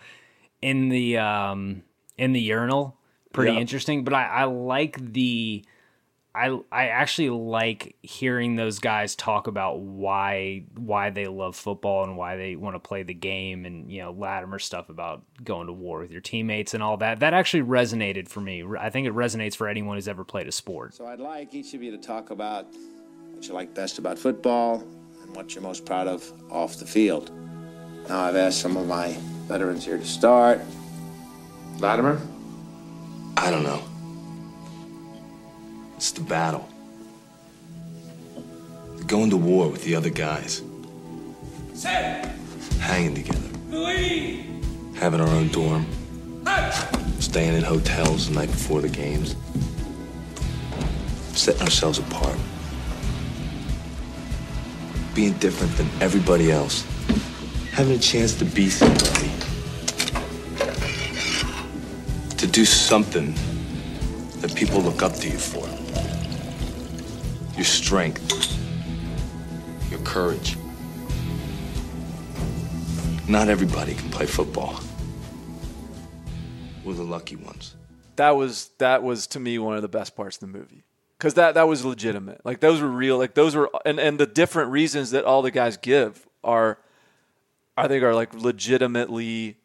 [0.60, 1.82] in the um
[2.16, 2.96] in the urinal.
[3.32, 3.62] Pretty yep.
[3.62, 5.64] interesting, but I, I like the
[6.34, 12.16] I I actually like hearing those guys talk about why why they love football and
[12.16, 15.72] why they want to play the game and you know Latimer stuff about going to
[15.74, 17.20] war with your teammates and all that.
[17.20, 18.64] That actually resonated for me.
[18.78, 20.94] I think it resonates for anyone who's ever played a sport.
[20.94, 22.66] So I'd like each of you to talk about
[23.34, 24.86] what you like best about football
[25.22, 27.30] and what you're most proud of off the field.
[28.08, 29.16] Now I've asked some of my
[29.48, 30.60] veterans here to start.
[31.78, 32.18] Latimer?
[33.36, 33.91] I don't know.
[36.02, 36.68] It's the battle.
[39.06, 40.60] Going to war with the other guys.
[41.74, 42.24] Set.
[42.80, 43.48] Hanging together.
[43.70, 44.44] Louis.
[44.96, 45.86] Having our own dorm.
[47.20, 49.36] Staying in hotels the night before the games.
[51.38, 52.36] Setting ourselves apart.
[55.14, 56.84] Being different than everybody else.
[57.74, 59.30] Having a chance to be somebody.
[62.38, 63.36] To do something
[64.40, 65.64] that people look up to you for
[67.54, 68.58] your strength,
[69.90, 70.56] your courage.
[73.28, 74.80] Not everybody can play football.
[76.84, 77.76] We're the lucky ones.
[78.16, 80.84] That was that was to me one of the best parts of the movie
[81.16, 82.44] because that that was legitimate.
[82.44, 83.16] Like those were real.
[83.16, 86.78] Like those were and and the different reasons that all the guys give are,
[87.76, 89.56] I think, are like legitimately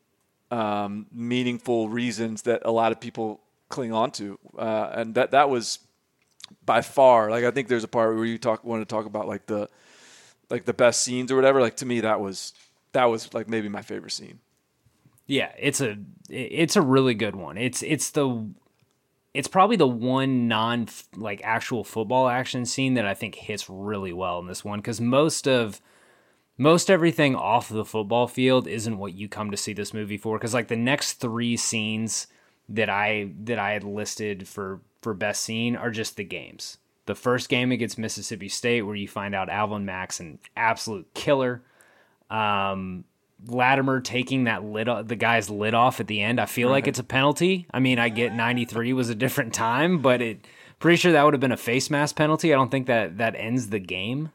[0.51, 4.39] um, meaningful reasons that a lot of people cling on to.
[4.57, 5.79] Uh, and that that was
[6.65, 9.27] by far like I think there's a part where you talk want to talk about
[9.27, 9.69] like the
[10.49, 11.61] like the best scenes or whatever.
[11.61, 12.53] Like to me that was
[12.93, 14.39] that was like maybe my favorite scene.
[15.25, 15.97] Yeah, it's a
[16.29, 17.57] it's a really good one.
[17.57, 18.49] It's it's the
[19.33, 24.13] it's probably the one non like actual football action scene that I think hits really
[24.13, 25.81] well in this one because most of
[26.57, 30.37] most everything off the football field isn't what you come to see this movie for
[30.37, 32.27] because like the next three scenes
[32.69, 36.79] that I that I had listed for for best scene are just the games.
[37.05, 41.61] The first game against Mississippi State, where you find out Alvin Mack's an absolute killer.
[42.29, 43.05] Um,
[43.45, 46.41] Latimer taking that lid, the guy's lid off at the end.
[46.41, 46.73] I feel right.
[46.73, 47.67] like it's a penalty.
[47.73, 50.45] I mean, I get 93 was a different time, but it
[50.79, 52.53] pretty sure that would have been a face mask penalty.
[52.53, 54.33] I don't think that that ends the game.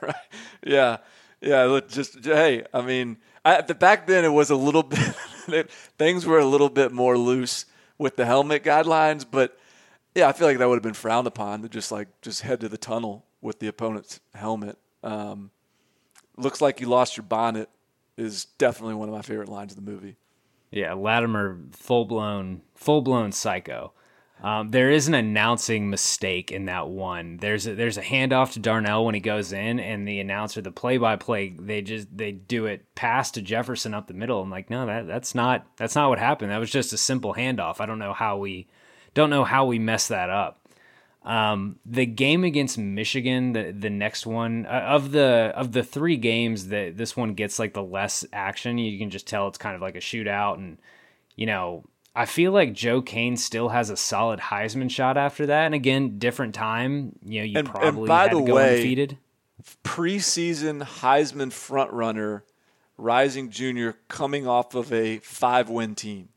[0.00, 0.14] right.
[0.66, 0.96] Yeah.
[1.42, 1.80] Yeah.
[1.86, 4.82] Just hey, I mean, I, back then it was a little
[5.46, 5.70] bit.
[5.98, 7.66] things were a little bit more loose
[7.98, 9.58] with the helmet guidelines, but
[10.14, 12.60] yeah, I feel like that would have been frowned upon to just like just head
[12.60, 14.78] to the tunnel with the opponent's helmet.
[15.02, 15.50] Um,
[16.36, 17.68] looks like you lost your bonnet
[18.16, 20.16] is definitely one of my favorite lines of the movie.
[20.70, 23.92] Yeah, Latimer, full blown, full blown psycho.
[24.44, 27.38] Um, there is an announcing mistake in that one.
[27.38, 30.70] There's a, there's a handoff to Darnell when he goes in, and the announcer, the
[30.70, 34.42] play by play, they just they do it pass to Jefferson up the middle.
[34.42, 36.50] I'm like, no, that that's not that's not what happened.
[36.50, 37.80] That was just a simple handoff.
[37.80, 38.68] I don't know how we
[39.14, 40.60] don't know how we messed that up.
[41.22, 46.18] Um, the game against Michigan, the the next one uh, of the of the three
[46.18, 48.76] games that this one gets like the less action.
[48.76, 50.76] You can just tell it's kind of like a shootout, and
[51.34, 55.64] you know I feel like Joe Kane still has a solid Heisman shot after that.
[55.66, 57.18] And again, different time.
[57.24, 59.18] You know, you And- and probably by had the to go way, undefeated.
[59.82, 62.42] Preseason Heisman frontrunner,
[62.96, 66.28] Rising Junior, coming off of a five-win team.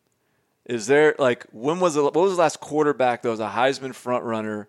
[0.65, 3.91] Is there like when was the, what was the last quarterback that was a Heisman
[3.91, 4.67] frontrunner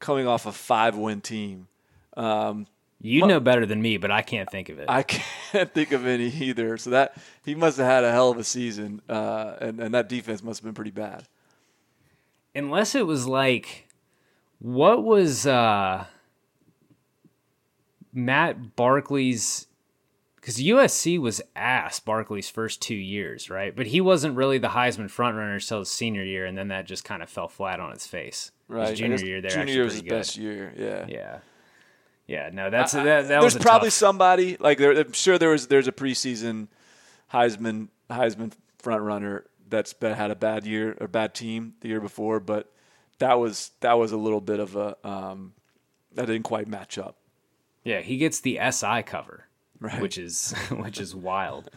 [0.00, 1.68] coming off a five-win team?
[2.16, 2.66] Um,
[3.00, 4.86] You know better than me, but I can't think of it.
[4.88, 6.76] I can't think of any either.
[6.78, 10.08] So that he must have had a hell of a season, uh, and and that
[10.08, 11.28] defense must have been pretty bad.
[12.54, 13.88] Unless it was like,
[14.58, 16.06] what was uh,
[18.12, 19.66] Matt Barkley's?
[20.36, 23.76] Because USC was ass Barkley's first two years, right?
[23.76, 27.04] But he wasn't really the Heisman frontrunner until his senior year, and then that just
[27.04, 28.50] kind of fell flat on its face.
[28.66, 30.72] Right, His junior year, there, junior year was his best year.
[30.76, 31.38] Yeah, Yeah,
[32.28, 32.50] yeah.
[32.52, 33.28] No, that's I- that.
[33.28, 34.92] that there's probably tough- somebody like there.
[34.92, 35.66] I'm sure there was.
[35.66, 36.68] There's a preseason
[37.32, 42.00] Heisman Heisman front runner that's been, had a bad year or bad team the year
[42.00, 42.70] before, but
[43.18, 45.52] that was that was a little bit of a um,
[46.14, 47.16] that didn't quite match up.
[47.84, 49.44] Yeah, he gets the SI cover,
[49.80, 50.00] Right.
[50.00, 51.70] which is which is wild.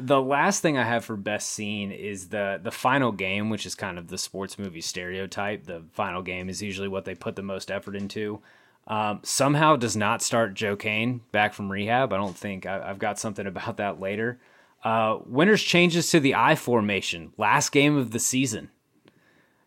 [0.00, 3.74] The last thing I have for best scene is the the final game, which is
[3.74, 5.64] kind of the sports movie stereotype.
[5.64, 8.40] The final game is usually what they put the most effort into.
[8.88, 12.12] Um, somehow does not start Joe Kane back from rehab.
[12.12, 14.40] I don't think I, I've got something about that later.
[14.82, 15.18] Uh,
[15.56, 18.70] changes to the I formation, last game of the season.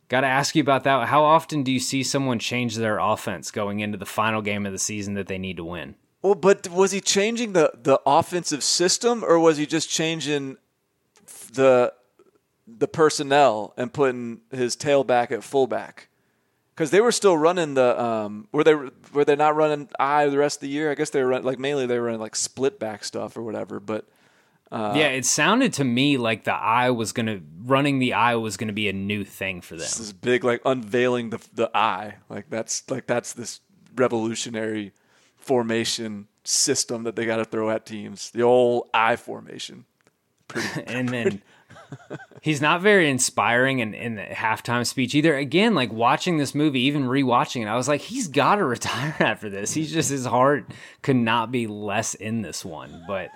[0.07, 1.07] Got to ask you about that.
[1.07, 4.73] How often do you see someone change their offense going into the final game of
[4.73, 5.95] the season that they need to win?
[6.21, 10.57] Well, but was he changing the the offensive system, or was he just changing
[11.53, 11.93] the
[12.67, 16.09] the personnel and putting his tailback at fullback?
[16.81, 20.39] Because they were still running the um, were they were they not running I the
[20.39, 20.89] rest of the year?
[20.89, 23.43] I guess they were running, like mainly they were running like split back stuff or
[23.43, 23.79] whatever.
[23.79, 24.07] But
[24.71, 28.57] uh, yeah, it sounded to me like the I was gonna running the I was
[28.57, 29.81] gonna be a new thing for them.
[29.81, 33.59] this is big like unveiling the the I like that's like that's this
[33.95, 34.91] revolutionary
[35.37, 38.31] formation system that they got to throw at teams.
[38.31, 39.85] The old I formation.
[40.87, 41.43] and then
[42.41, 45.35] he's not very inspiring in, in the halftime speech either.
[45.35, 49.15] Again, like watching this movie, even rewatching it, I was like, he's got to retire
[49.19, 49.73] after this.
[49.73, 50.65] He's just his heart
[51.01, 53.03] could not be less in this one.
[53.07, 53.29] But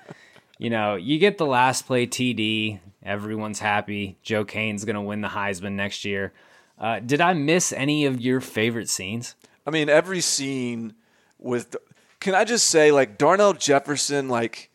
[0.57, 2.79] you know, you get the last play TD.
[3.03, 4.17] Everyone's happy.
[4.23, 6.33] Joe Kane's gonna win the Heisman next year.
[6.79, 9.35] Uh, did I miss any of your favorite scenes?
[9.65, 10.95] I mean, every scene
[11.39, 11.75] with.
[12.19, 14.71] Can I just say, like Darnell Jefferson, like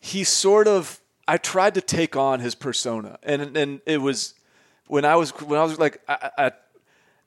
[0.00, 1.00] he sort of.
[1.26, 4.34] I tried to take on his persona, and and it was
[4.86, 6.44] when I was when I was like I, I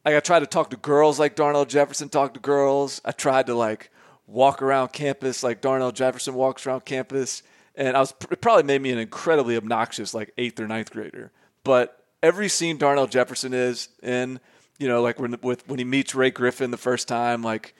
[0.06, 3.02] like I tried to talk to girls like Darnell Jefferson talked to girls.
[3.06, 3.92] I tried to like
[4.28, 7.44] walk around campus like Darnell Jefferson walks around campus,
[7.76, 11.32] and I was it probably made me an incredibly obnoxious like eighth or ninth grader.
[11.64, 14.40] But every scene Darnell Jefferson is in,
[14.78, 17.74] you know, like when with when he meets Ray Griffin the first time, like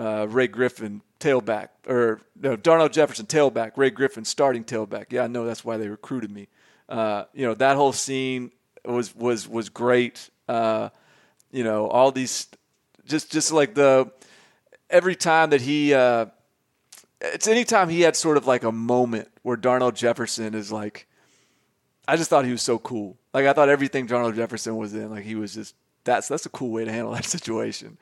[0.00, 5.06] uh, Ray Griffin tailback or no Darnell Jefferson tailback, Ray Griffin starting tailback.
[5.10, 6.48] Yeah, I know that's why they recruited me.
[6.88, 8.50] Uh, you know that whole scene
[8.84, 10.30] was was was great.
[10.48, 10.88] Uh,
[11.52, 12.48] you know all these
[13.04, 14.10] just just like the
[14.88, 16.26] every time that he uh,
[17.20, 21.06] it's anytime he had sort of like a moment where Darnell Jefferson is like
[22.08, 23.18] I just thought he was so cool.
[23.34, 26.50] Like I thought everything Darnell Jefferson was in, like he was just that's that's a
[26.50, 27.98] cool way to handle that situation.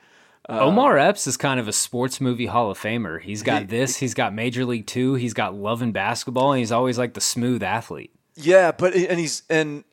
[0.49, 3.21] Uh, Omar Epps is kind of a sports movie Hall of Famer.
[3.21, 6.71] He's got this, he's got Major League Two, he's got Love and Basketball, and he's
[6.71, 8.11] always like the smooth athlete.
[8.35, 9.83] Yeah, but and he's and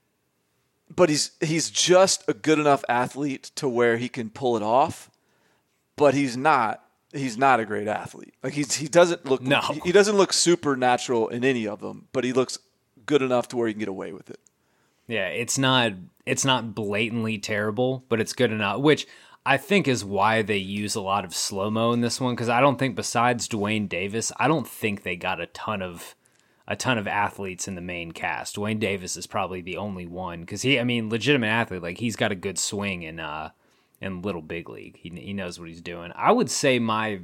[0.95, 5.11] but he's he's just a good enough athlete to where he can pull it off,
[5.97, 8.35] but he's not he's not a great athlete.
[8.43, 9.61] Like he's he doesn't look No.
[9.61, 12.59] he, he doesn't look supernatural in any of them, but he looks
[13.05, 14.41] good enough to where he can get away with it.
[15.07, 15.93] Yeah, it's not
[16.25, 18.81] it's not blatantly terrible, but it's good enough.
[18.81, 19.07] Which
[19.47, 22.49] I think is why they use a lot of slow mo in this one because
[22.49, 26.17] I don't think besides Duane Davis, I don't think they got a ton of
[26.67, 28.57] a ton of athletes in the main cast.
[28.57, 31.81] Duane Davis is probably the only one because he, I mean, legitimate athlete.
[31.81, 33.51] Like he's got a good swing in uh
[34.01, 34.97] in Little Big League.
[34.97, 36.11] He he knows what he's doing.
[36.17, 37.21] I would say my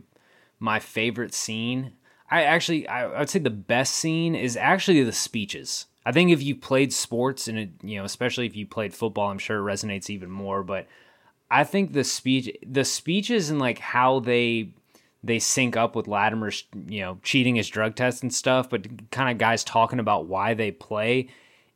[0.60, 1.94] my favorite scene.
[2.30, 5.86] I actually I, I would say the best scene is actually the speeches.
[6.06, 9.28] I think if you played sports and it, you know, especially if you played football,
[9.28, 10.62] I'm sure it resonates even more.
[10.62, 10.86] But
[11.52, 14.70] I think the speech, the speeches and like how they
[15.22, 19.30] they sync up with Latimer's, you know, cheating his drug test and stuff, but kind
[19.30, 21.28] of guys talking about why they play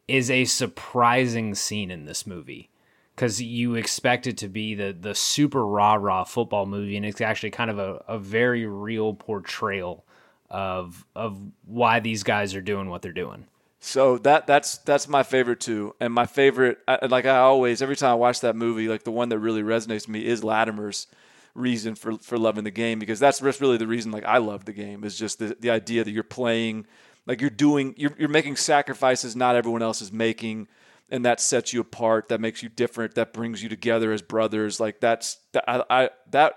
[0.09, 2.71] is a surprising scene in this movie
[3.15, 7.21] because you expect it to be the the super rah rah football movie, and it's
[7.21, 10.05] actually kind of a, a very real portrayal
[10.49, 13.47] of of why these guys are doing what they're doing.
[13.79, 17.95] So that that's that's my favorite too, and my favorite, I, like I always, every
[17.95, 21.07] time I watch that movie, like the one that really resonates with me is Latimer's
[21.55, 24.73] reason for for loving the game because that's really the reason like I love the
[24.73, 26.87] game is just the the idea that you're playing,
[27.27, 30.69] like you're doing, you're you're making sacrifices not everyone else is making,
[31.11, 34.81] and that sets you apart, that makes you different, that brings you together as brothers.
[34.81, 36.55] Like that's that I, I that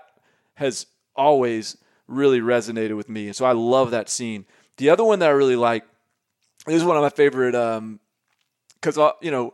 [0.54, 1.76] has always
[2.08, 4.46] really resonated with me, and so I love that scene.
[4.78, 5.84] The other one that I really like
[6.70, 9.52] this is one of my favorite because um, uh, you know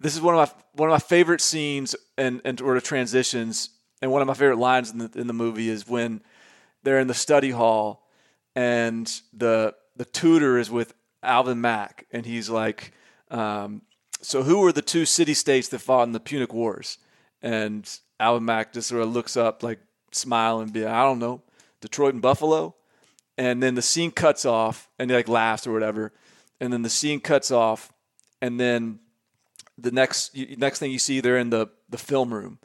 [0.00, 3.70] this is one of my one of my favorite scenes and and sort of transitions.
[4.00, 6.22] And one of my favorite lines in the in the movie is when
[6.82, 8.06] they're in the study hall
[8.54, 12.06] and the the tutor is with Alvin Mack.
[12.12, 12.92] And he's like
[13.30, 13.82] um,
[14.20, 16.98] so who were the two city states that fought in the Punic Wars?
[17.42, 17.88] And
[18.20, 19.80] Alvin Mack just sort of looks up like
[20.12, 21.42] smile and be I don't know
[21.80, 22.76] Detroit and Buffalo?
[23.36, 26.12] And then the scene cuts off and he like laughs or whatever
[26.60, 27.92] and then the scene cuts off,
[28.40, 29.00] and then
[29.76, 32.58] the next next thing you see, they're in the the film room,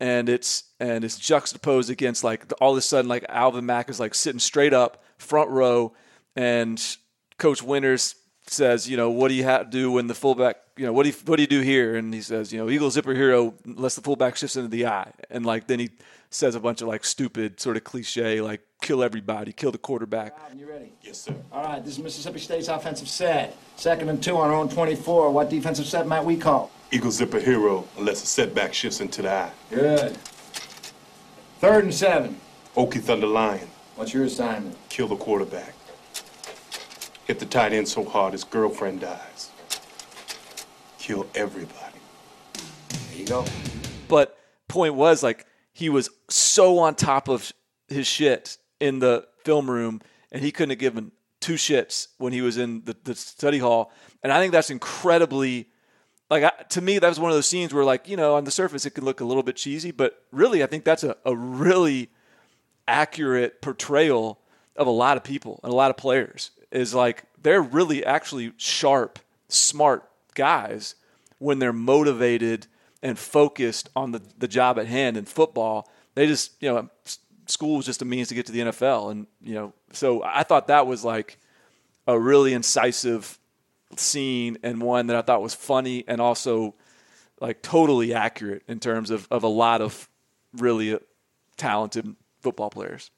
[0.00, 3.98] and it's and it's juxtaposed against like all of a sudden like Alvin Mack is
[4.00, 5.94] like sitting straight up front row,
[6.36, 6.96] and
[7.38, 8.14] Coach Winters
[8.46, 11.04] says, you know, what do you have to do when the fullback, you know, what
[11.04, 11.96] do you, what do you do here?
[11.96, 15.12] And he says, you know, Eagle zipper hero unless the fullback shifts into the I,
[15.30, 15.90] and like then he
[16.34, 20.36] says a bunch of like stupid sort of cliche like kill everybody, kill the quarterback.
[20.56, 20.92] You ready?
[21.02, 21.34] Yes, sir.
[21.52, 23.56] All right, this is Mississippi State's offensive set.
[23.76, 25.30] Second and two on our own 24.
[25.30, 26.70] What defensive set might we call?
[26.90, 29.50] Eagle zipper hero unless a setback shifts into the I.
[29.70, 30.16] Good.
[31.60, 32.40] Third and seven.
[32.76, 33.68] Okie Thunder Lion.
[33.96, 34.76] What's your assignment?
[34.88, 35.74] Kill the quarterback.
[37.26, 39.50] Hit the tight end so hard his girlfriend dies.
[40.98, 41.98] Kill everybody.
[43.10, 43.44] There you go.
[44.08, 47.52] But point was like he was so on top of
[47.88, 50.00] his shit in the film room,
[50.30, 53.92] and he couldn't have given two shits when he was in the, the study hall.
[54.22, 55.68] And I think that's incredibly,
[56.30, 58.44] like, I, to me, that was one of those scenes where, like, you know, on
[58.44, 61.16] the surface, it can look a little bit cheesy, but really, I think that's a,
[61.24, 62.10] a really
[62.86, 64.38] accurate portrayal
[64.76, 66.50] of a lot of people and a lot of players.
[66.70, 69.18] Is like, they're really actually sharp,
[69.48, 70.94] smart guys
[71.38, 72.66] when they're motivated
[73.02, 75.90] and focused on the, the job at hand in football.
[76.14, 76.88] They just, you know,
[77.46, 79.10] school was just a means to get to the NFL.
[79.10, 81.38] And, you know, so I thought that was like
[82.06, 83.38] a really incisive
[83.96, 86.74] scene and one that I thought was funny and also
[87.40, 90.08] like totally accurate in terms of, of a lot of
[90.54, 90.98] really uh,
[91.56, 93.10] talented football players.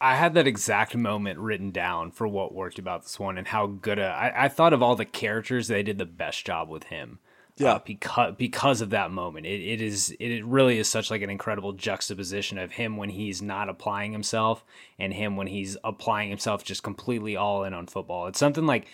[0.00, 3.66] I had that exact moment written down for what worked about this one and how
[3.66, 6.84] good a, I, I thought of all the characters they did the best job with
[6.84, 7.20] him.
[7.56, 11.22] Yeah, uh, because because of that moment, it, it is it really is such like
[11.22, 14.64] an incredible juxtaposition of him when he's not applying himself
[14.98, 18.26] and him when he's applying himself just completely all in on football.
[18.26, 18.86] It's something like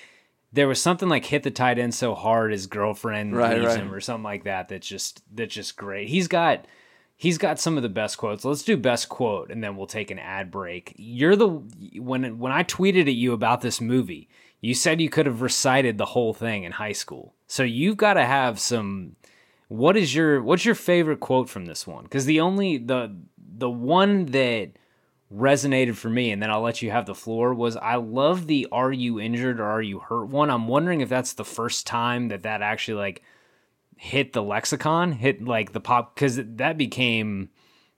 [0.53, 3.81] there was something like hit the tight end so hard his girlfriend right, leaves right.
[3.81, 4.69] him or something like that.
[4.69, 6.09] That's just that's just great.
[6.09, 6.67] He's got
[7.17, 8.45] he's got some of the best quotes.
[8.45, 10.95] Let's do best quote and then we'll take an ad break.
[10.97, 11.49] You're the
[12.01, 14.29] when when I tweeted at you about this movie,
[14.61, 17.35] you said you could have recited the whole thing in high school.
[17.47, 19.17] So you've got to have some.
[19.69, 22.05] What is your what's your favorite quote from this one?
[22.05, 24.73] Because the only the the one that
[25.35, 27.53] resonated for me, and then I'll let you have the floor.
[27.53, 30.51] Was I love the "Are you injured or are you hurt?" one.
[30.51, 33.23] I'm wondering if that's the first time that that actually like
[33.97, 37.51] hit the lexicon, hit like the pop, because that became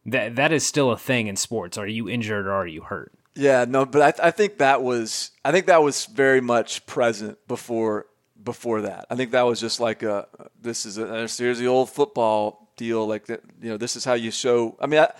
[0.06, 1.78] that that is still a thing in sports.
[1.78, 3.12] Are you injured or are you hurt?
[3.34, 7.38] Yeah, no, but I, I think that was I think that was very much present
[7.46, 8.06] before
[8.42, 9.06] before that.
[9.10, 10.26] I think that was just like a
[10.60, 13.06] this is a here's the old football deal.
[13.06, 14.76] Like that, you know, this is how you show.
[14.80, 15.12] I mean, I,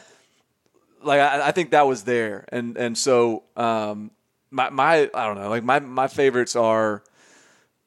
[1.03, 4.11] like I, I think that was there, and and so um,
[4.51, 5.49] my my I don't know.
[5.49, 7.03] Like my my favorites are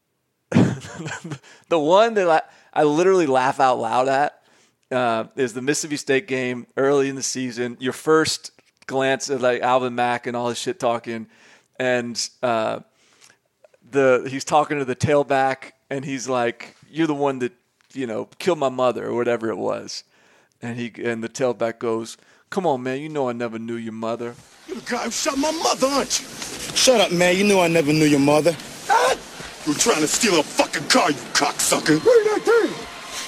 [0.51, 2.41] the one that I
[2.81, 4.39] I literally laugh out loud at.
[4.91, 7.75] Uh, is the Mississippi State game early in the season.
[7.79, 8.51] Your first
[8.87, 11.27] glance at like Alvin Mack and all his shit talking,
[11.79, 12.79] and uh,
[13.89, 17.53] the he's talking to the tailback, and he's like, "You're the one that
[17.93, 20.03] you know killed my mother or whatever it was,"
[20.61, 22.17] and he and the tailback goes,
[22.49, 24.35] "Come on, man, you know I never knew your mother."
[24.67, 26.27] You're the guy who shot my mother, aren't you?
[26.75, 27.35] Shut up, man.
[27.37, 28.55] You knew I never knew your mother.
[28.89, 29.15] Ah!
[29.65, 31.99] You're trying to steal a fucking car, you cocksucker.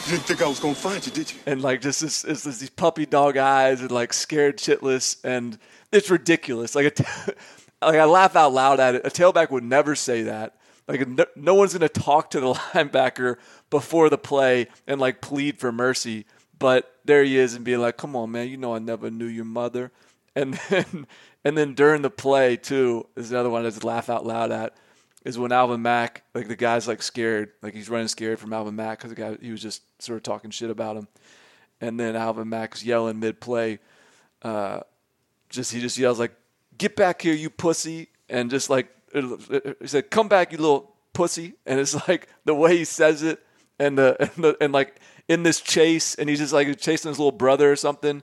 [0.05, 1.39] You didn't think I was gonna find you, did you?
[1.47, 5.57] And like just this, it's this, these puppy dog eyes and like scared shitless, and
[5.91, 6.75] it's ridiculous.
[6.75, 7.03] Like a t-
[7.81, 9.01] like I laugh out loud at it.
[9.03, 10.57] A tailback would never say that.
[10.87, 13.37] Like no, no one's gonna talk to the linebacker
[13.71, 16.27] before the play and like plead for mercy.
[16.59, 19.25] But there he is and being like, "Come on, man, you know I never knew
[19.25, 19.91] your mother."
[20.35, 21.07] And then
[21.43, 24.75] and then during the play too is another one I just laugh out loud at
[25.25, 28.75] is when Alvin Mack, like the guy's like scared, like he's running scared from Alvin
[28.75, 31.07] Mack because the guy he was just sort of talking shit about him,
[31.81, 33.79] and then Alvin Mack's yelling mid play,
[34.43, 34.81] uh,
[35.49, 36.33] just he just yells like,
[36.77, 41.55] "Get back here, you pussy!" and just like he said, "Come back, you little pussy,"
[41.65, 43.43] and it's like the way he says it,
[43.79, 47.17] and the and, the, and like in this chase, and he's just like chasing his
[47.17, 48.21] little brother or something,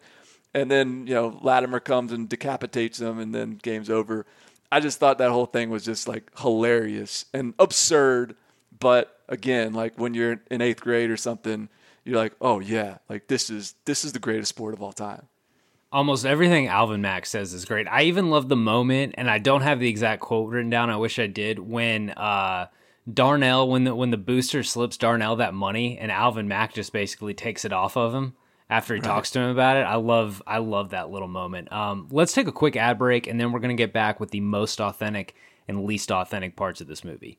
[0.54, 4.24] and then you know Latimer comes and decapitates him, and then game's over.
[4.72, 8.36] I just thought that whole thing was just like hilarious and absurd,
[8.80, 11.68] but again, like when you're in eighth grade or something,
[12.04, 15.28] you're like, oh yeah, like this is this is the greatest sport of all time.
[15.92, 17.86] Almost everything Alvin Mack says is great.
[17.86, 20.88] I even love the moment, and I don't have the exact quote written down.
[20.88, 21.58] I wish I did.
[21.58, 22.68] When uh,
[23.12, 27.34] Darnell, when the when the booster slips Darnell that money, and Alvin Mack just basically
[27.34, 28.32] takes it off of him
[28.72, 29.06] after he right.
[29.06, 29.82] talks to him about it.
[29.82, 31.70] I love I love that little moment.
[31.70, 34.40] Um, let's take a quick ad break, and then we're gonna get back with the
[34.40, 35.34] most authentic
[35.68, 37.38] and least authentic parts of this movie.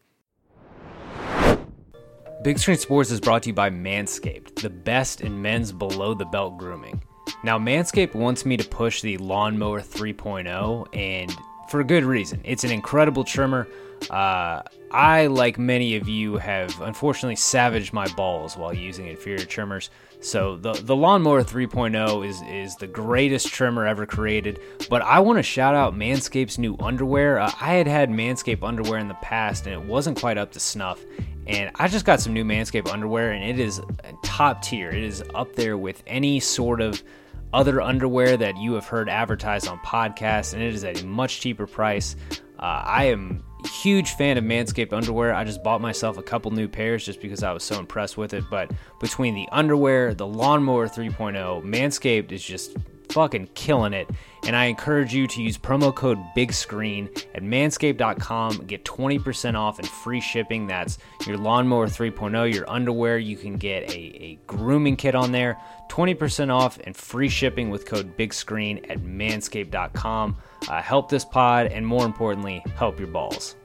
[2.44, 6.26] Big Screen Sports is brought to you by Manscaped, the best in men's below the
[6.26, 7.02] belt grooming.
[7.44, 11.34] Now, Manscaped wants me to push the Lawnmower 3.0, and
[11.70, 12.42] for a good reason.
[12.44, 13.68] It's an incredible trimmer.
[14.10, 14.62] Uh,
[14.92, 19.90] I, like many of you, have unfortunately savaged my balls while using inferior trimmers.
[20.24, 24.59] So the the lawnmower 3.0 is is the greatest trimmer ever created.
[24.89, 27.39] But I want to shout out Manscaped's new underwear.
[27.39, 30.61] Uh, I had had Manscaped underwear in the past, and it wasn't quite up to
[30.61, 31.03] snuff.
[31.45, 33.82] And I just got some new Manscaped underwear, and it is
[34.24, 34.89] top tier.
[34.89, 37.03] It is up there with any sort of
[37.51, 41.41] other underwear that you have heard advertised on podcasts, and it is at a much
[41.41, 42.15] cheaper price.
[42.57, 45.34] Uh, I am huge fan of Manscaped underwear.
[45.34, 48.34] I just bought myself a couple new pairs just because I was so impressed with
[48.34, 48.43] it.
[48.49, 52.76] But between the underwear, the lawnmower 3.0, Manscaped is just
[53.09, 54.09] fucking killing it.
[54.45, 58.66] And I encourage you to use promo code Big Screen at manscaped.com.
[58.66, 60.68] Get 20% off and free shipping.
[60.68, 63.18] That's your lawnmower 3.0, your underwear.
[63.18, 65.57] You can get a, a grooming kit on there.
[65.89, 70.38] 20% off and free shipping with code Big Screen at manscaped.com.
[70.68, 73.55] Uh, help this pod and more importantly, help your balls.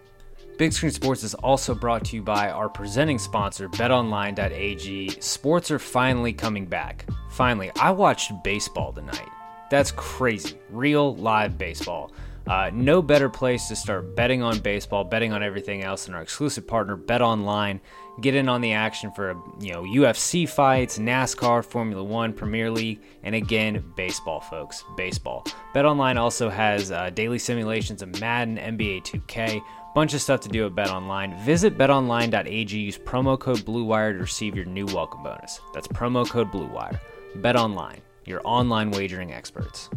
[0.59, 5.21] Big Screen Sports is also brought to you by our presenting sponsor, betonline.ag.
[5.21, 7.07] Sports are finally coming back.
[7.31, 9.29] Finally, I watched baseball tonight.
[9.71, 10.59] That's crazy.
[10.71, 12.11] Real live baseball.
[12.49, 16.23] Uh, no better place to start betting on baseball, betting on everything else than our
[16.23, 17.81] exclusive partner, Bet Online.
[18.21, 23.01] Get in on the action for you know UFC fights, NASCAR, Formula One, Premier League,
[23.23, 24.83] and again baseball, folks.
[24.97, 25.47] Baseball.
[25.75, 29.63] Bet Online also has uh, daily simulations of Madden, NBA 2K,
[29.95, 31.39] bunch of stuff to do at Bet Online.
[31.45, 32.77] Visit BetOnline.ag.
[32.77, 35.61] Use promo code BlueWire to receive your new welcome bonus.
[35.75, 36.99] That's promo code BlueWire.
[37.37, 39.89] Bet Online your online wagering experts.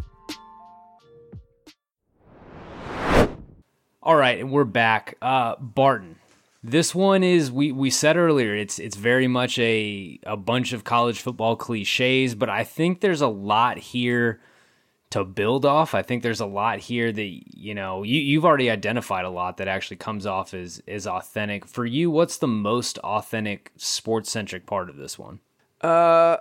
[4.04, 5.16] All right, and we're back.
[5.22, 6.16] Uh, Barton.
[6.64, 10.84] This one is we we said earlier it's it's very much a a bunch of
[10.84, 14.40] college football cliches, but I think there's a lot here
[15.12, 15.94] to build off.
[15.94, 19.58] I think there's a lot here that you know you you've already identified a lot
[19.58, 21.68] that actually comes off as is authentic.
[21.68, 25.42] For you, what's the most authentic sports centric part of this one?
[25.80, 26.38] Uh,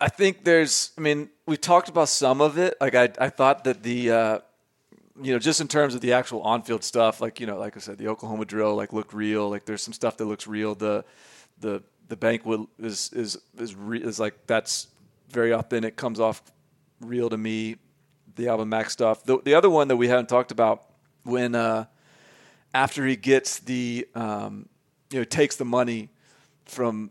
[0.00, 0.90] I think there's.
[0.98, 2.76] I mean, we talked about some of it.
[2.80, 4.38] Like I, I thought that the, uh,
[5.22, 7.80] you know, just in terms of the actual on-field stuff, like you know, like I
[7.80, 9.48] said, the Oklahoma drill like looked real.
[9.48, 10.74] Like there's some stuff that looks real.
[10.74, 11.04] The,
[11.60, 14.88] the, the banquet is is is re- is like that's
[15.30, 15.96] very authentic.
[15.96, 16.42] Comes off
[17.00, 17.76] real to me.
[18.36, 19.24] The Alvin Mack stuff.
[19.24, 20.84] The the other one that we haven't talked about
[21.24, 21.86] when uh,
[22.74, 24.68] after he gets the um,
[25.10, 26.10] you know takes the money
[26.66, 27.10] from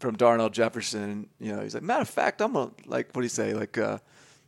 [0.00, 1.28] from Darnell Jefferson.
[1.38, 3.54] You know, he's like, matter of fact, I'm gonna like what do you say?
[3.54, 3.98] Like, uh,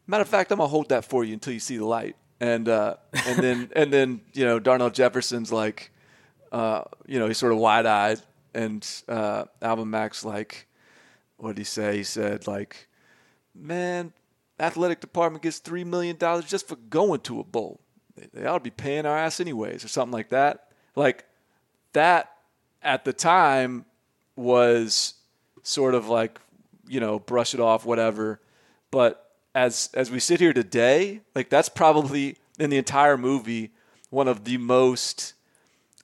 [0.06, 2.16] matter of fact, I'm gonna hold that for you until you see the light.
[2.40, 5.90] And uh, and then and then you know Darnell Jefferson's like,
[6.52, 8.20] uh, you know, he's sort of wide eyed,
[8.54, 10.66] and uh, Alvin Mack's like,
[11.36, 11.98] what did he say?
[11.98, 12.88] He said like,
[13.54, 14.12] man,
[14.60, 17.80] athletic department gets three million dollars just for going to a bowl.
[18.16, 20.68] They, they ought to be paying our ass anyways, or something like that.
[20.94, 21.24] Like
[21.92, 22.32] that
[22.82, 23.84] at the time
[24.36, 25.14] was
[25.62, 26.38] sort of like
[26.86, 28.40] you know brush it off whatever
[28.90, 29.25] but
[29.56, 33.72] as as we sit here today like that's probably in the entire movie
[34.10, 35.32] one of the most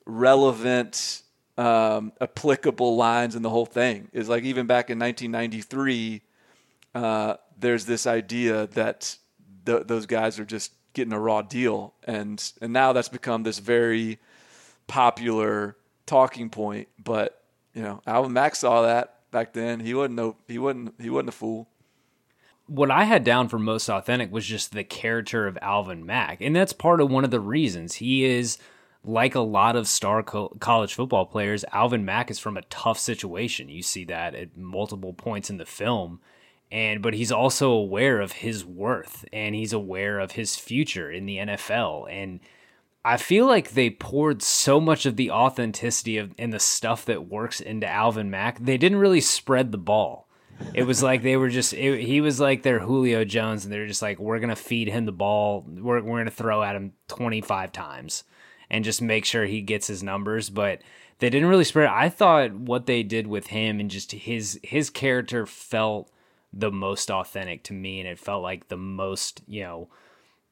[0.07, 1.23] relevant
[1.59, 6.23] um, applicable lines in the whole thing is like even back in 1993
[6.95, 9.17] uh, there's this idea that
[9.67, 13.59] th- those guys are just getting a raw deal and and now that's become this
[13.59, 14.19] very
[14.87, 15.77] popular
[16.07, 17.43] talking point but
[17.75, 19.81] you know Alvin Mack saw that back then.
[19.81, 21.67] He wasn't no he wasn't he wasn't a fool.
[22.67, 26.41] What I had down for most authentic was just the character of Alvin Mack.
[26.41, 27.97] And that's part of one of the reasons.
[27.97, 28.59] He is
[29.05, 32.99] like a lot of star co- college football players, Alvin Mack is from a tough
[32.99, 33.69] situation.
[33.69, 36.21] You see that at multiple points in the film.
[36.71, 41.27] And but he's also aware of his worth and he's aware of his future in
[41.27, 42.41] the NFL and
[43.05, 47.29] I feel like they poured so much of the authenticity of and the stuff that
[47.29, 48.61] works into Alvin Mack.
[48.61, 50.29] They didn't really spread the ball.
[50.75, 53.87] It was like they were just it, he was like their Julio Jones and they're
[53.87, 55.65] just like we're to feed him the ball.
[55.67, 58.25] We're we're to throw at him 25 times
[58.71, 60.81] and just make sure he gets his numbers, but
[61.19, 61.89] they didn't really spread.
[61.89, 66.11] I thought what they did with him and just his his character felt
[66.53, 69.89] the most authentic to me and it felt like the most, you know,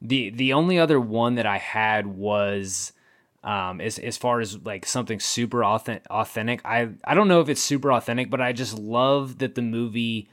[0.01, 2.93] the the only other one that I had was
[3.43, 6.61] um, as as far as like something super authentic, authentic.
[6.65, 10.29] I I don't know if it's super authentic, but I just love that the movie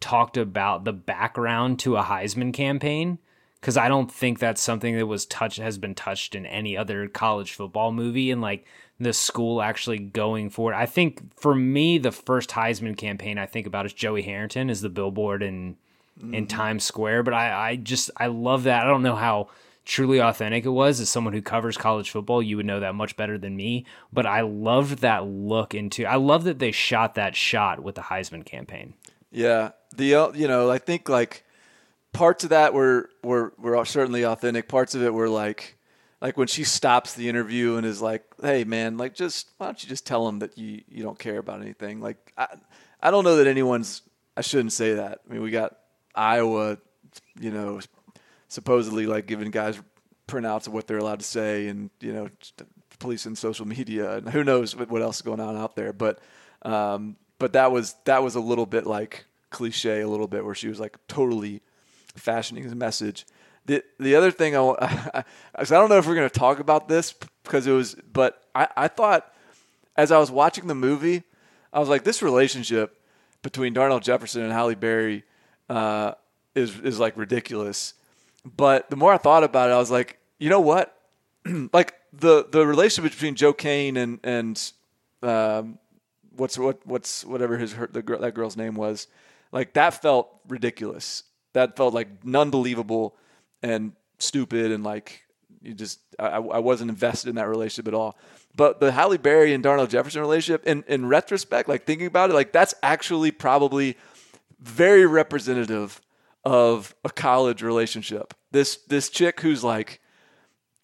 [0.00, 3.18] talked about the background to a Heisman campaign
[3.60, 7.08] because I don't think that's something that was touched has been touched in any other
[7.08, 8.66] college football movie and like
[8.98, 10.76] the school actually going for it.
[10.76, 14.80] I think for me the first Heisman campaign I think about is Joey Harrington is
[14.80, 15.76] the billboard in
[16.18, 16.34] mm-hmm.
[16.34, 17.22] in Times Square.
[17.22, 18.84] But I, I just I love that.
[18.84, 19.48] I don't know how
[19.84, 23.16] truly authentic it was as someone who covers college football you would know that much
[23.16, 23.86] better than me.
[24.12, 28.02] But i loved that look into i love that they shot that shot with the
[28.02, 28.94] heisman campaign.
[29.30, 31.44] Yeah the uh, you know i think like
[32.12, 34.68] parts of that were were were certainly authentic.
[34.68, 35.76] Parts of it were like
[36.20, 39.82] like when she stops the interview and is like hey man like just why don't
[39.82, 42.00] you just tell them that you you don't care about anything?
[42.00, 42.46] Like i
[43.00, 44.02] i don't know that anyone's
[44.36, 45.20] i shouldn't say that.
[45.28, 45.76] I mean we got
[46.14, 46.78] Iowa,
[47.38, 47.80] you know,
[48.50, 49.80] supposedly like giving guys
[50.28, 52.28] printouts of what they're allowed to say, and you know,
[52.98, 55.94] policing social media, and who knows what else is going on out there.
[55.94, 56.18] But
[56.62, 60.54] um, but that was that was a little bit like cliche, a little bit where
[60.54, 61.62] she was like totally
[62.14, 63.26] fashioning his message.
[63.66, 64.60] The the other thing I,
[65.14, 65.24] I,
[65.56, 68.68] I don't know if we're going to talk about this because it was, but I,
[68.76, 69.32] I thought
[69.96, 71.22] as I was watching the movie,
[71.72, 73.00] I was like, this relationship
[73.42, 75.24] between Darnell Jefferson and Halle Berry
[75.68, 76.12] uh,
[76.54, 77.94] is is like ridiculous.
[78.44, 80.96] But the more I thought about it, I was like, you know what?
[81.72, 84.72] like the the relationship between Joe Kane and and
[85.22, 85.78] um,
[86.36, 89.06] what's what what's whatever his her, the girl, that girl's name was,
[89.52, 91.24] like that felt ridiculous.
[91.52, 93.16] That felt like unbelievable
[93.62, 95.22] and stupid and like
[95.62, 98.16] you just I, I wasn't invested in that relationship at all.
[98.56, 102.34] But the Halle Berry and Darnell Jefferson relationship, in in retrospect, like thinking about it,
[102.34, 103.96] like that's actually probably
[104.60, 106.00] very representative
[106.44, 108.34] of a college relationship.
[108.50, 110.00] This this chick who's like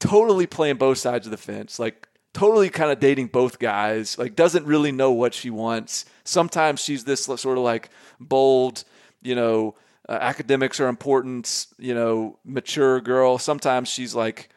[0.01, 4.37] totally playing both sides of the fence, like totally kind of dating both guys, like
[4.37, 6.05] doesn't really know what she wants.
[6.25, 7.91] Sometimes she's this sort of like
[8.21, 8.85] bold,
[9.23, 9.75] you know,
[10.09, 13.39] uh, academics are important, you know, mature girl.
[13.39, 14.51] Sometimes she's like,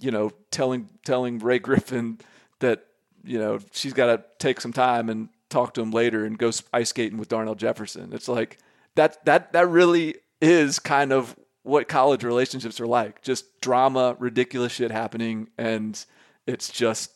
[0.00, 2.18] you know, telling telling Ray Griffin
[2.60, 2.86] that
[3.22, 6.50] you know she's got to take some time and talk to him later and go
[6.72, 8.12] ice skating with Darnell Jefferson.
[8.12, 8.58] It's like
[8.94, 13.22] that that that really is kind of what college relationships are like.
[13.22, 16.04] Just drama, ridiculous shit happening, and
[16.46, 17.10] it's just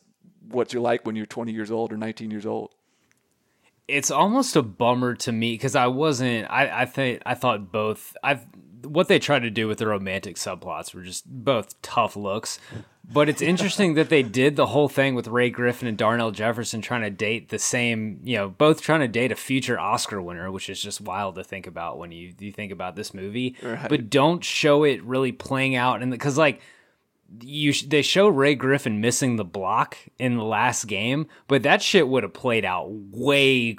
[0.49, 2.75] what you're like when you're 20 years old or 19 years old.
[3.87, 6.49] It's almost a bummer to me because I wasn't.
[6.51, 8.17] I I think I thought both.
[8.23, 8.47] I've
[8.85, 12.59] what they tried to do with the romantic subplots were just both tough looks.
[13.13, 16.81] But it's interesting that they did the whole thing with Ray Griffin and Darnell Jefferson
[16.81, 20.51] trying to date the same, you know, both trying to date a future Oscar winner,
[20.51, 23.57] which is just wild to think about when you you think about this movie.
[23.63, 23.89] Right.
[23.89, 26.61] But don't show it really playing out, and because like
[27.41, 32.07] you they show Ray Griffin missing the block in the last game, but that shit
[32.07, 33.77] would have played out way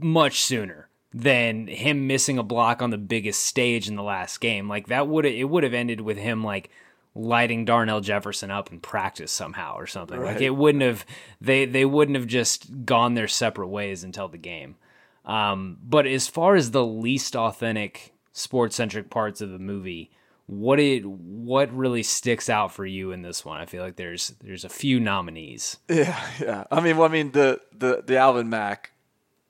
[0.00, 0.85] much sooner
[1.16, 4.68] than him missing a block on the biggest stage in the last game.
[4.68, 6.68] Like that would it would have ended with him like
[7.14, 10.18] lighting Darnell Jefferson up in practice somehow or something.
[10.18, 10.34] Right.
[10.34, 11.06] Like it wouldn't have
[11.40, 14.76] they they wouldn't have just gone their separate ways until the game.
[15.24, 20.10] Um, but as far as the least authentic sports centric parts of the movie,
[20.44, 23.58] what it what really sticks out for you in this one?
[23.58, 25.78] I feel like there's there's a few nominees.
[25.88, 26.64] Yeah, yeah.
[26.70, 28.92] I mean, well, I mean the the the Alvin Mack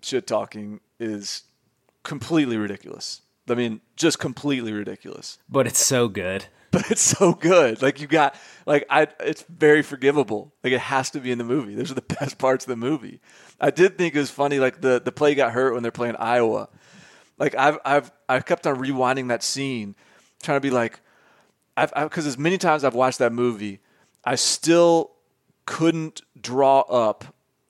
[0.00, 1.42] shit talking is
[2.06, 3.20] completely ridiculous.
[3.48, 5.38] I mean, just completely ridiculous.
[5.48, 6.46] But it's so good.
[6.70, 7.80] But it's so good.
[7.80, 8.34] Like you got
[8.66, 10.52] like I it's very forgivable.
[10.62, 11.74] Like it has to be in the movie.
[11.74, 13.20] Those are the best parts of the movie.
[13.60, 16.16] I did think it was funny like the the play got hurt when they're playing
[16.16, 16.68] Iowa.
[17.38, 19.94] Like I've I've I kept on rewinding that scene
[20.42, 21.00] trying to be like
[21.76, 23.80] I've because as many times I've watched that movie,
[24.24, 25.12] I still
[25.64, 27.24] couldn't draw up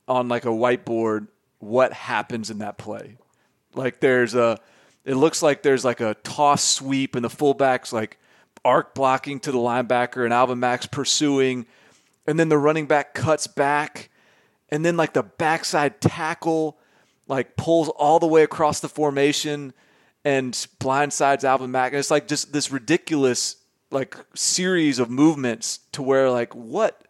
[0.08, 1.28] on like a whiteboard
[1.58, 3.18] what happens in that play.
[3.76, 4.58] Like there's a,
[5.04, 8.18] it looks like there's like a toss sweep and the fullback's like
[8.64, 11.66] arc blocking to the linebacker and Alvin Mack's pursuing
[12.26, 14.10] and then the running back cuts back,
[14.68, 16.78] and then like the backside tackle
[17.28, 19.72] like pulls all the way across the formation
[20.24, 21.92] and blindsides Alvin Mack.
[21.92, 23.56] And it's like just this ridiculous
[23.90, 27.02] like series of movements to where like what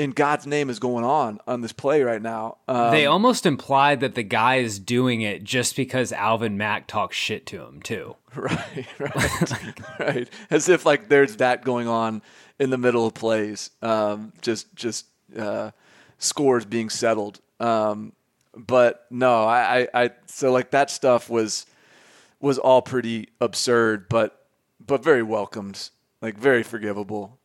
[0.00, 2.56] in God's name is going on on this play right now.
[2.66, 7.18] Um, they almost implied that the guy is doing it just because Alvin Mack talks
[7.18, 8.16] shit to him too.
[8.36, 10.30] Right, right, right.
[10.50, 12.22] As if like there's that going on
[12.60, 13.70] in the middle of plays.
[13.82, 15.72] Um, just just uh,
[16.18, 17.40] scores being settled.
[17.58, 18.12] Um,
[18.56, 21.66] but no, I, I, I so like that stuff was
[22.40, 24.46] was all pretty absurd, but
[24.78, 25.90] but very welcomed,
[26.22, 27.36] like very forgivable.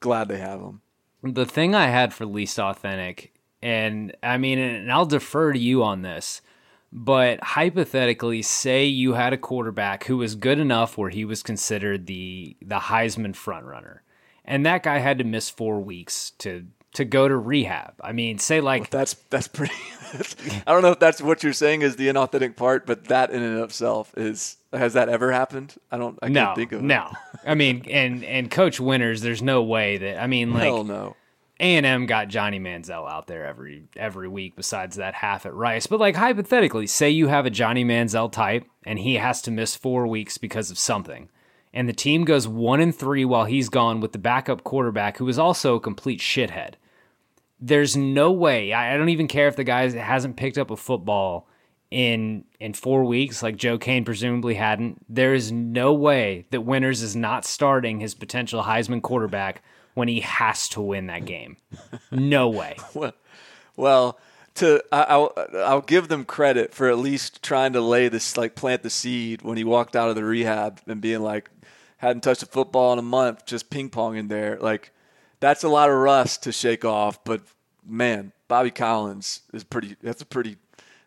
[0.00, 0.82] Glad they have them
[1.22, 5.82] the thing I had for least authentic, and I mean, and I'll defer to you
[5.82, 6.42] on this,
[6.92, 12.06] but hypothetically, say you had a quarterback who was good enough where he was considered
[12.06, 14.00] the the Heisman frontrunner,
[14.44, 17.94] and that guy had to miss four weeks to to go to rehab.
[18.02, 19.74] I mean, say like well, that's that's pretty.
[20.66, 23.42] I don't know if that's what you're saying is the inauthentic part, but that in
[23.42, 25.74] and of itself is has that ever happened?
[25.90, 26.18] I don't.
[26.22, 26.84] I no, can't think of it.
[26.84, 27.10] No,
[27.46, 31.16] I mean, and and Coach Winters, there's no way that I mean, like, hell no.
[31.60, 34.56] A and M got Johnny Manziel out there every every week.
[34.56, 38.64] Besides that half at Rice, but like hypothetically, say you have a Johnny Manziel type
[38.84, 41.28] and he has to miss four weeks because of something,
[41.72, 45.28] and the team goes one and three while he's gone with the backup quarterback who
[45.28, 46.74] is also a complete shithead.
[47.64, 48.72] There's no way.
[48.72, 51.48] I don't even care if the guy hasn't picked up a football
[51.92, 57.02] in in four weeks, like Joe Kane presumably hadn't, there is no way that Winters
[57.02, 59.62] is not starting his potential Heisman quarterback
[59.94, 61.58] when he has to win that game.
[62.10, 62.76] No way.
[62.94, 63.12] well,
[63.76, 64.18] well,
[64.54, 68.82] to I'll I'll give them credit for at least trying to lay this like plant
[68.82, 71.50] the seed when he walked out of the rehab and being like
[71.98, 74.58] hadn't touched a football in a month, just ping pong in there.
[74.60, 74.92] Like
[75.42, 77.42] that's a lot of rust to shake off, but
[77.84, 79.96] man, Bobby Collins is pretty.
[80.00, 80.56] That's a pretty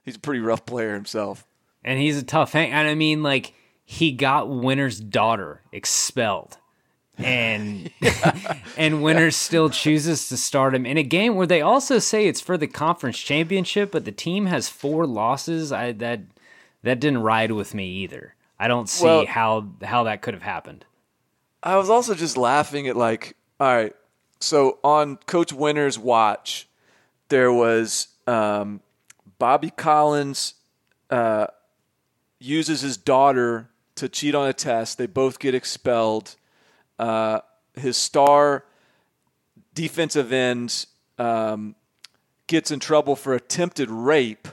[0.03, 1.47] he's a pretty rough player himself.
[1.85, 2.71] And he's a tough hang.
[2.71, 3.53] And I mean, like
[3.85, 6.57] he got Winters' daughter expelled,
[7.17, 7.89] and
[8.77, 12.41] and Winters still chooses to start him in a game where they also say it's
[12.41, 15.71] for the conference championship, but the team has four losses.
[15.71, 16.19] I that
[16.83, 18.35] that didn't ride with me either.
[18.59, 20.83] I don't see well, how how that could have happened.
[21.63, 23.95] I was also just laughing at like, all right,
[24.39, 26.67] so on Coach Winters' watch,
[27.29, 28.81] there was um,
[29.39, 30.55] Bobby Collins
[31.09, 31.47] uh,
[32.39, 34.97] uses his daughter to cheat on a test.
[34.97, 36.35] They both get expelled.
[36.99, 37.39] Uh,
[37.73, 38.65] his star
[39.73, 40.85] defensive end
[41.17, 41.75] um,
[42.47, 44.47] gets in trouble for attempted rape,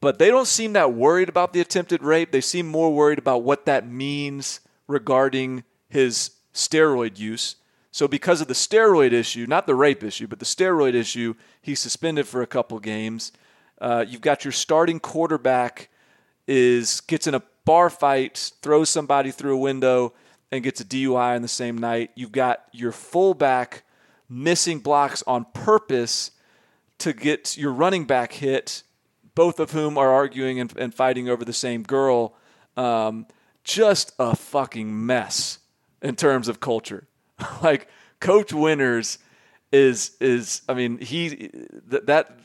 [0.00, 2.30] but they don't seem that worried about the attempted rape.
[2.30, 7.56] They seem more worried about what that means regarding his steroid use.
[7.94, 11.78] So, because of the steroid issue, not the rape issue, but the steroid issue, he's
[11.78, 13.30] suspended for a couple games.
[13.80, 15.90] Uh, you've got your starting quarterback
[16.48, 20.12] is gets in a bar fight, throws somebody through a window,
[20.50, 22.10] and gets a DUI on the same night.
[22.16, 23.84] You've got your fullback
[24.28, 26.32] missing blocks on purpose
[26.98, 28.82] to get your running back hit,
[29.36, 32.34] both of whom are arguing and, and fighting over the same girl.
[32.76, 33.28] Um,
[33.62, 35.60] just a fucking mess
[36.02, 37.06] in terms of culture.
[37.62, 37.88] like
[38.20, 39.18] Coach Winters
[39.72, 41.50] is is I mean he
[41.86, 42.36] that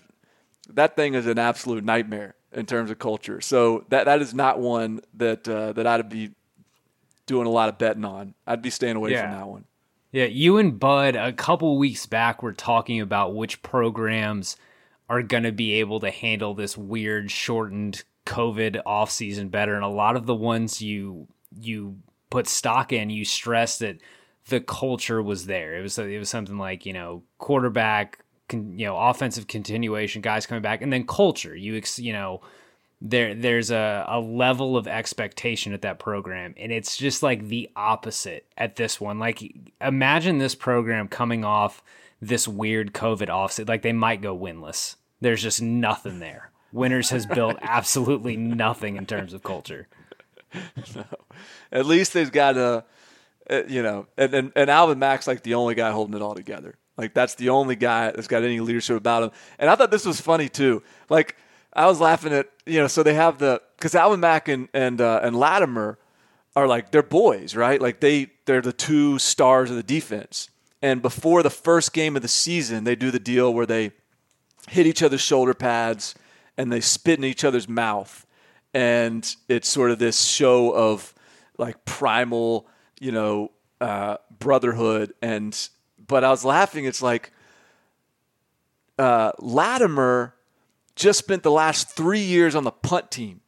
[0.70, 3.41] that thing is an absolute nightmare in terms of culture.
[3.41, 6.32] So that that is not one that uh, that I'd be
[7.26, 8.34] doing a lot of betting on.
[8.47, 9.24] I'd be staying away yeah.
[9.24, 9.66] from that one.
[10.12, 14.58] Yeah, you and Bud a couple weeks back were talking about which programs
[15.08, 19.84] are going to be able to handle this weird shortened COVID off season better, and
[19.84, 21.97] a lot of the ones you you
[22.30, 23.97] put stock in, you stressed that
[24.50, 25.78] the culture was there.
[25.78, 30.45] It was it was something like you know quarterback con, you know offensive continuation, guys
[30.45, 31.56] coming back, and then culture.
[31.56, 32.41] You ex, you know
[33.02, 37.70] there there's a, a level of expectation at that program and it's just like the
[37.76, 39.41] opposite at this one like
[39.80, 41.82] imagine this program coming off
[42.22, 47.26] this weird covid offset like they might go winless there's just nothing there Winters has
[47.26, 49.88] built absolutely nothing in terms of culture
[50.95, 51.06] no.
[51.72, 52.84] at least they've got a
[53.68, 56.76] you know and, and, and alvin mack's like the only guy holding it all together
[57.00, 59.32] like that's the only guy that's got any leadership about him.
[59.58, 60.84] And I thought this was funny too.
[61.10, 61.38] Like
[61.72, 65.00] I was laughing at you know, so they have the because Alvin Mack and and
[65.00, 65.97] uh, and Latimer
[66.58, 67.82] are like they're boys, right?
[67.82, 70.50] Like they they're the two stars of the defense.
[70.82, 73.91] And before the first game of the season, they do the deal where they
[74.68, 76.16] hit each other's shoulder pads
[76.58, 78.26] and they spit in each other's mouth.
[78.74, 81.14] And it's sort of this show of
[81.58, 82.68] like primal,
[83.00, 85.70] you know, uh, brotherhood and
[86.10, 86.86] but I was laughing.
[86.86, 87.32] It's like
[88.97, 90.36] uh, Latimer
[90.95, 93.41] just spent the last three years on the punt team.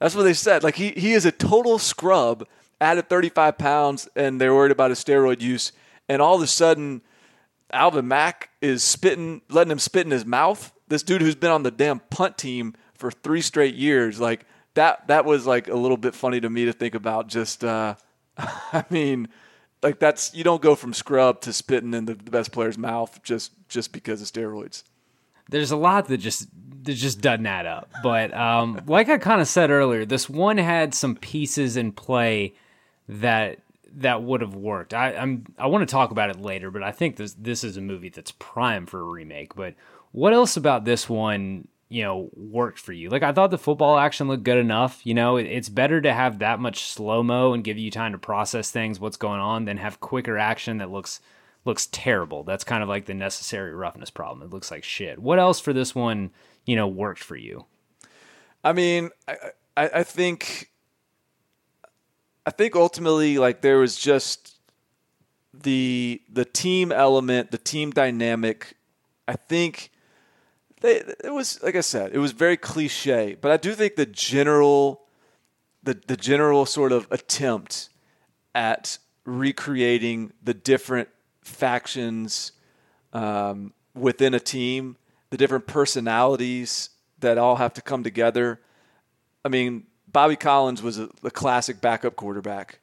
[0.00, 0.64] That's what they said.
[0.64, 2.46] Like he he is a total scrub.
[2.80, 5.72] Added 35 pounds, and they're worried about his steroid use.
[6.08, 7.02] And all of a sudden,
[7.72, 10.72] Alvin Mack is spitting, letting him spit in his mouth.
[10.86, 15.08] This dude who's been on the damn punt team for three straight years, like that.
[15.08, 17.26] That was like a little bit funny to me to think about.
[17.26, 17.96] Just, uh,
[18.72, 19.28] I mean,
[19.82, 23.22] like that's you don't go from scrub to spitting in the, the best player's mouth
[23.22, 24.82] just just because of steroids.
[25.48, 26.48] There's a lot that just
[26.84, 27.90] that just doesn't add up.
[28.02, 32.54] But um, like I kind of said earlier, this one had some pieces in play
[33.08, 33.58] that
[33.96, 34.94] that would have worked.
[34.94, 37.76] I, I'm I want to talk about it later, but I think this this is
[37.76, 39.54] a movie that's prime for a remake.
[39.54, 39.74] But
[40.12, 43.08] what else about this one, you know, worked for you?
[43.08, 45.00] Like I thought the football action looked good enough.
[45.04, 48.18] You know, it's better to have that much slow mo and give you time to
[48.18, 51.20] process things, what's going on, than have quicker action that looks
[51.64, 52.44] looks terrible.
[52.44, 54.42] That's kind of like the necessary roughness problem.
[54.42, 55.18] It looks like shit.
[55.18, 56.30] What else for this one,
[56.66, 57.66] you know, worked for you?
[58.64, 59.36] I mean, I
[59.76, 60.70] I, I think
[62.44, 64.58] I think ultimately, like there was just
[65.54, 68.74] the the team element, the team dynamic.
[69.26, 69.90] I think
[70.80, 74.06] they, it was like I said, it was very cliche, but I do think the
[74.06, 75.02] general
[75.82, 77.88] the the general sort of attempt
[78.54, 81.08] at recreating the different
[81.42, 82.52] factions
[83.12, 84.96] um, within a team,
[85.30, 88.60] the different personalities that all have to come together.
[89.44, 92.80] I mean, Bobby Collins was a, a classic backup quarterback.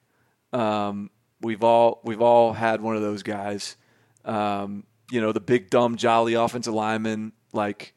[0.53, 1.09] Um,
[1.41, 3.75] we've all we've all had one of those guys.
[4.23, 7.33] Um, you know, the big dumb jolly offensive lineman.
[7.55, 7.93] Like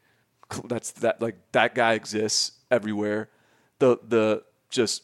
[0.64, 3.28] that's that like that guy exists everywhere.
[3.78, 5.02] The the just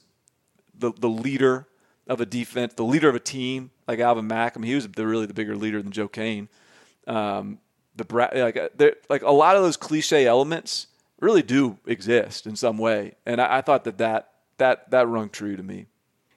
[0.77, 1.67] the the leader
[2.07, 4.57] of a defense, the leader of a team, like Alvin Mack.
[4.57, 6.49] I mean, he was the, really the bigger leader than Joe Kane.
[7.07, 7.59] Um,
[7.97, 10.89] the like like a lot of those cliche elements
[11.21, 13.15] really do exist in some way.
[13.25, 15.87] And I, I thought that, that that that rung true to me.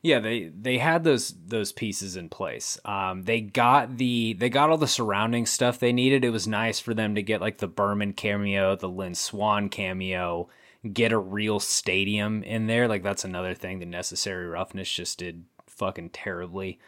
[0.08, 2.80] Yeah, they they had those those pieces in place.
[2.86, 6.24] Um, they got the they got all the surrounding stuff they needed.
[6.24, 10.48] It was nice for them to get like the Berman cameo, the Lynn Swann cameo,
[10.94, 12.88] get a real stadium in there.
[12.88, 16.80] Like that's another thing the necessary roughness just did fucking terribly.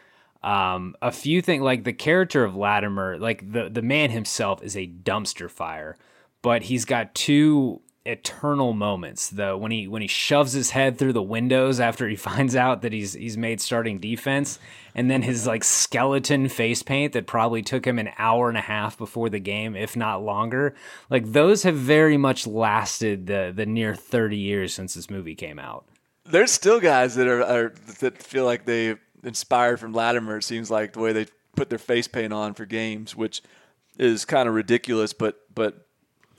[0.42, 4.78] Um, a few things like the character of Latimer, like the the man himself is
[4.78, 5.98] a dumpster fire,
[6.40, 11.12] but he's got two eternal moments though when he when he shoves his head through
[11.12, 14.58] the windows after he finds out that he's he's made starting defense
[14.94, 18.62] and then his like skeleton face paint that probably took him an hour and a
[18.62, 20.74] half before the game if not longer
[21.10, 25.58] like those have very much lasted the the near 30 years since this movie came
[25.58, 25.84] out.
[26.24, 30.70] There's still guys that are, are that feel like they inspired from Latimer it seems
[30.70, 33.42] like the way they put their face paint on for games which
[33.98, 35.86] is kind of ridiculous but but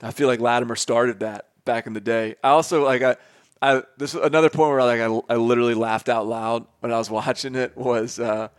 [0.02, 2.36] I feel like Latimer started that back in the day.
[2.44, 3.18] I also like I,
[3.62, 6.98] I this is another point where like I, I literally laughed out loud when I
[6.98, 8.50] was watching it was uh,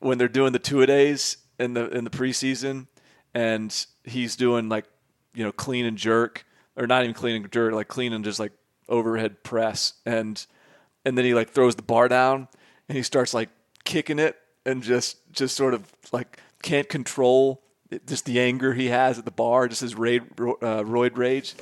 [0.00, 2.86] when they're doing the two a days in the in the preseason,
[3.34, 4.84] and he's doing like
[5.34, 6.44] you know clean and jerk
[6.76, 8.52] or not even clean and jerk like clean and just like
[8.88, 10.46] overhead press and
[11.04, 12.48] and then he like throws the bar down
[12.88, 13.50] and he starts like
[13.84, 17.62] kicking it and just just sort of like can't control
[18.06, 21.54] just the anger he has at the bar, just his raid, uh, roid rage.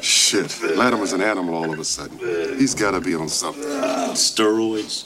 [0.00, 2.18] Shit, Latimer's an animal all of a sudden.
[2.58, 3.62] He's got to be on something.
[4.14, 5.04] Steroids?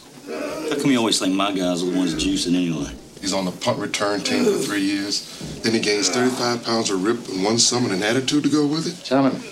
[0.70, 2.92] How come you always think my guys are the ones juicing anyway?
[3.20, 5.61] He's on the punt return team for three years.
[5.62, 8.66] Then he gains 35 pounds of rip in one summer and an attitude to go
[8.66, 9.04] with it.
[9.04, 9.42] Gentlemen,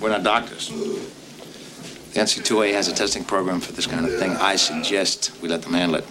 [0.00, 0.68] we're not doctors.
[0.68, 4.30] The NC2A has a testing program for this kind of thing.
[4.32, 6.04] I suggest we let them handle it.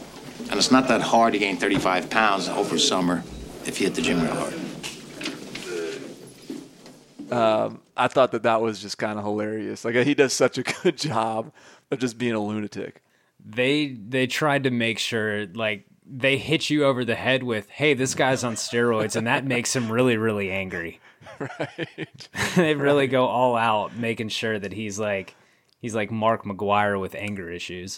[0.50, 3.24] And it's not that hard to gain 35 pounds over summer
[3.66, 4.54] if you hit the gym real hard.
[7.32, 9.86] Um, I thought that that was just kind of hilarious.
[9.86, 11.52] Like he does such a good job
[11.92, 13.02] of just being a lunatic.
[13.44, 17.94] They they tried to make sure like they hit you over the head with, "Hey,
[17.94, 21.00] this guy's on steroids," and that makes him really really angry.
[21.40, 22.30] Right.
[22.56, 25.36] they really go all out making sure that he's like
[25.80, 27.98] he's like Mark McGwire with anger issues.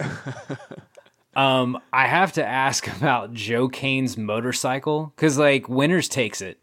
[1.35, 6.60] um, I have to ask about Joe Kane's motorcycle because like Winters takes it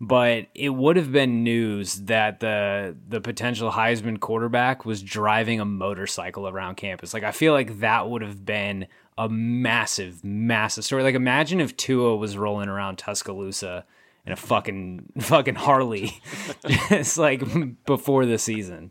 [0.00, 5.64] but it would have been news that the the potential Heisman quarterback was driving a
[5.64, 7.14] motorcycle around campus.
[7.14, 8.86] Like I feel like that would have been
[9.16, 11.02] a massive, massive story.
[11.02, 13.86] Like imagine if Tua was rolling around Tuscaloosa
[14.26, 16.20] in a fucking fucking Harley,
[16.64, 17.42] it's like
[17.86, 18.90] before the season.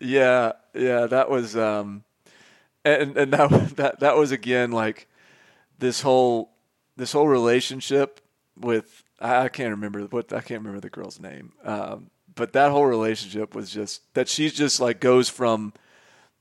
[0.00, 2.04] Yeah, yeah, that was, um,
[2.84, 5.08] and and that that that was again like
[5.78, 6.52] this whole
[6.96, 8.20] this whole relationship
[8.56, 11.52] with I, I can't remember what I can't remember the girl's name.
[11.64, 15.72] Um, but that whole relationship was just that she's just like goes from,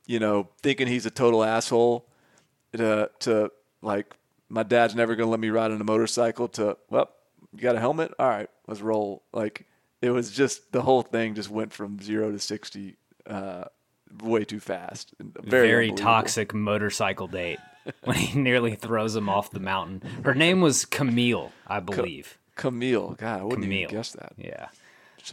[0.06, 2.08] you know, thinking he's a total asshole
[2.74, 3.52] to to
[3.82, 4.16] like
[4.50, 7.10] my dad's never gonna let me ride on a motorcycle to well,
[7.54, 8.14] you got a helmet?
[8.20, 9.24] All right, let's roll.
[9.34, 9.66] Like
[10.02, 13.66] it was just the whole thing just went from zero to sixty uh,
[14.22, 15.14] way too fast.
[15.20, 17.60] Very, Very toxic motorcycle date
[18.04, 20.02] when he nearly throws him off the mountain.
[20.24, 22.38] Her name was Camille, I believe.
[22.56, 23.16] Camille.
[23.18, 23.82] God, I wouldn't Camille.
[23.84, 24.34] even guess that.
[24.38, 24.68] Yeah.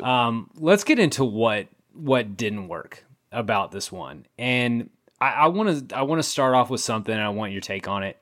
[0.01, 5.97] Um, let's get into what what didn't work about this one, and I want to
[5.97, 8.19] I want to start off with something, and I want your take on it.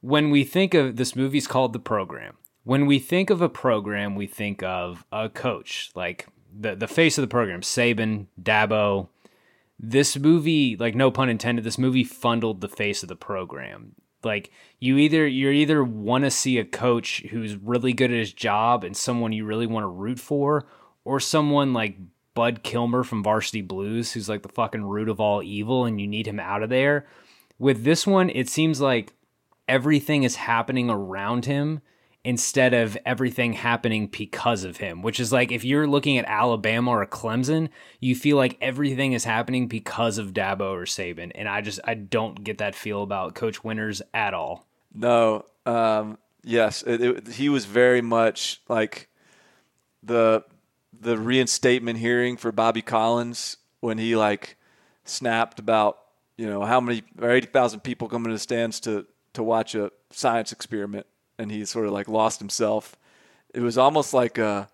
[0.00, 2.36] When we think of this movie's called The Program.
[2.64, 7.16] When we think of a program, we think of a coach, like the the face
[7.16, 9.08] of the program, Saban, Dabo.
[9.78, 13.94] This movie, like no pun intended, this movie fundled the face of the program
[14.26, 18.32] like you either you either want to see a coach who's really good at his
[18.32, 20.66] job and someone you really want to root for
[21.04, 21.96] or someone like
[22.34, 26.06] Bud Kilmer from Varsity Blues who's like the fucking root of all evil and you
[26.06, 27.06] need him out of there.
[27.58, 29.14] With this one it seems like
[29.66, 31.80] everything is happening around him
[32.26, 36.90] instead of everything happening because of him, which is like if you're looking at Alabama
[36.90, 37.68] or Clemson,
[38.00, 41.30] you feel like everything is happening because of Dabo or Saban.
[41.36, 44.66] And I just, I don't get that feel about Coach Winters at all.
[44.92, 45.44] No.
[45.66, 46.82] Um, yes.
[46.82, 49.08] It, it, he was very much like
[50.02, 50.42] the,
[50.98, 54.56] the reinstatement hearing for Bobby Collins when he like
[55.04, 55.98] snapped about,
[56.36, 59.92] you know, how many, or 80,000 people coming to the stands to, to watch a
[60.10, 61.06] science experiment
[61.38, 62.96] and he sort of like lost himself.
[63.54, 64.68] It was almost like a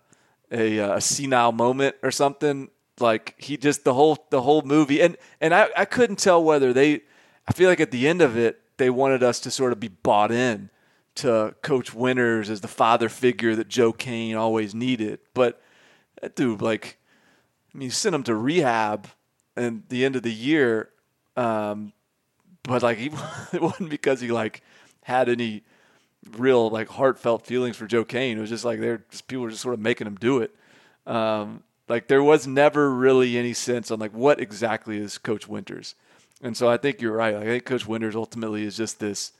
[0.51, 2.69] a, a senile moment or something.
[2.99, 6.73] Like he just the whole the whole movie, and and I, I couldn't tell whether
[6.73, 7.01] they.
[7.45, 9.89] I feel like at the end of it, they wanted us to sort of be
[9.89, 10.69] bought in
[11.15, 15.19] to Coach Winters as the father figure that Joe Kane always needed.
[15.33, 15.61] But
[16.21, 16.97] that dude, like,
[17.73, 19.07] I mean, you sent him to rehab
[19.55, 20.89] and the end of the year,
[21.35, 21.93] um,
[22.63, 23.11] but like he,
[23.53, 24.63] it wasn't because he like
[25.03, 25.63] had any
[26.37, 28.37] real like heartfelt feelings for Joe Kane.
[28.37, 30.55] It was just like they're just people were just sort of making him do it.
[31.05, 35.95] Um, like there was never really any sense on like what exactly is Coach Winters.
[36.41, 37.35] And so I think you're right.
[37.35, 39.31] Like, I think Coach Winters ultimately is just this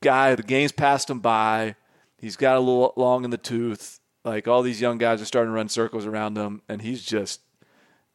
[0.00, 0.34] guy.
[0.34, 1.74] The game's passed him by.
[2.16, 4.00] He's got a little long in the tooth.
[4.24, 7.40] Like all these young guys are starting to run circles around him, and he's just,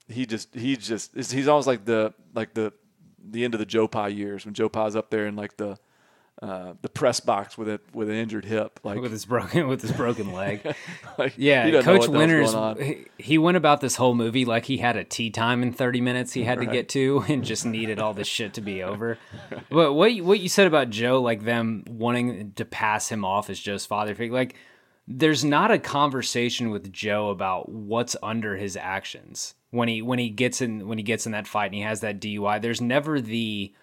[0.07, 2.73] he just, he just, he's almost like the like the
[3.25, 5.77] the end of the Joe Pa years when Joe Pa's up there in like the
[6.43, 9.81] uh, the press box with it with an injured hip, like with his broken with
[9.81, 10.75] his broken leg.
[11.17, 15.05] like, yeah, Coach Winters he, he went about this whole movie like he had a
[15.05, 16.65] tee time in thirty minutes he had right.
[16.65, 19.17] to get to, and just needed all this shit to be over.
[19.69, 23.57] But what what you said about Joe, like them wanting to pass him off as
[23.57, 24.55] Joe's father figure, like
[25.07, 30.29] there's not a conversation with Joe about what's under his actions when he when he
[30.29, 32.61] gets in when he gets in that fight and he has that DUI.
[32.61, 33.73] There's never the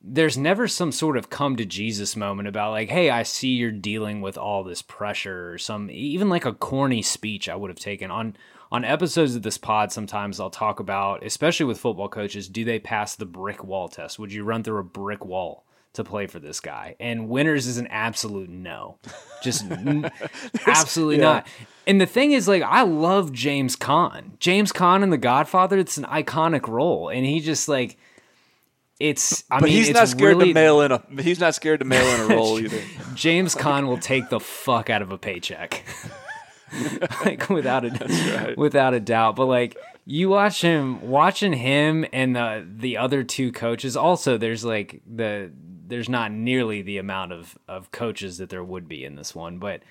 [0.00, 3.72] there's never some sort of come to Jesus moment about like, hey, I see you're
[3.72, 7.78] dealing with all this pressure or some even like a corny speech I would have
[7.78, 8.36] taken on
[8.70, 12.78] on episodes of this pod sometimes I'll talk about, especially with football coaches, do they
[12.78, 14.18] pass the brick wall test?
[14.18, 16.94] Would you run through a brick wall to play for this guy?
[17.00, 18.98] And Winters is an absolute no.
[19.42, 19.64] Just
[20.66, 21.22] absolutely yeah.
[21.22, 21.46] not.
[21.86, 24.38] And the thing is, like, I love James Caan.
[24.38, 27.08] James Caan in The Godfather, it's an iconic role.
[27.08, 27.96] And he just like
[29.00, 31.80] it's I but mean, he's not scared really, to mail in a he's not scared
[31.80, 32.80] to mail in a role either.
[33.14, 35.84] James Caan will take the fuck out of a paycheck.
[37.24, 37.90] like without a
[38.34, 38.58] right.
[38.58, 39.36] without a doubt.
[39.36, 44.64] But like you watch him watching him and the the other two coaches also there's
[44.64, 45.50] like the
[45.86, 49.58] there's not nearly the amount of of coaches that there would be in this one,
[49.58, 49.82] but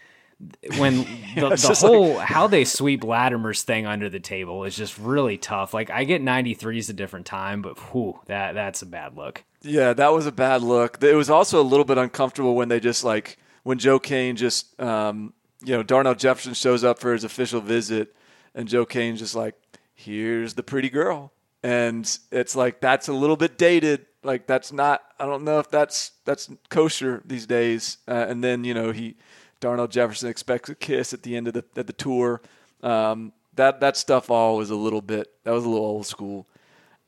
[0.78, 0.98] when
[1.36, 2.28] the, the whole like...
[2.28, 5.74] how they sweep Latimer's thing under the table is just really tough.
[5.74, 9.44] Like I get 93s a different time, but whew, that that's a bad look.
[9.62, 11.04] Yeah, that was a bad look.
[11.04, 14.80] It was also a little bit uncomfortable when they just like when Joe Kane just
[14.80, 15.34] um,
[15.64, 18.16] you know Darnell Jefferson shows up for his official visit,
[18.54, 19.56] and Joe Kane's just like,
[19.94, 21.34] "Here's the pretty girl,"
[21.64, 24.06] and it's like that's a little bit dated.
[24.24, 25.02] Like that's not.
[25.20, 27.98] I don't know if that's that's kosher these days.
[28.08, 29.16] Uh, and then you know he
[29.60, 32.42] Darnell Jefferson expects a kiss at the end of the at the tour.
[32.84, 36.48] Um, that that stuff all was a little bit that was a little old school.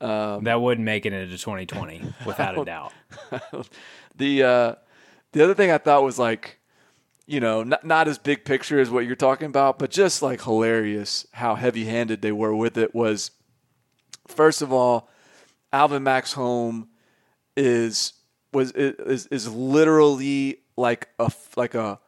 [0.00, 2.92] Um, that wouldn't make it into 2020 without a doubt.
[4.16, 4.74] the uh,
[5.32, 6.58] the other thing I thought was like,
[7.26, 10.42] you know, not not as big picture as what you're talking about, but just like
[10.42, 13.30] hilarious how heavy handed they were with it was.
[14.26, 15.08] First of all,
[15.72, 16.88] Alvin Mack's home
[17.56, 18.14] is
[18.52, 22.00] was is is literally like a like a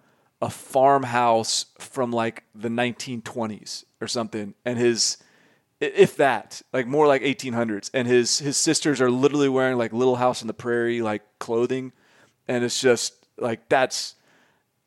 [0.43, 5.16] a farmhouse from like the 1920s or something, and his
[5.80, 10.16] if that like more like 1800s, and his his sisters are literally wearing like Little
[10.16, 11.93] House on the Prairie like clothing,
[12.49, 14.16] and it's just like that's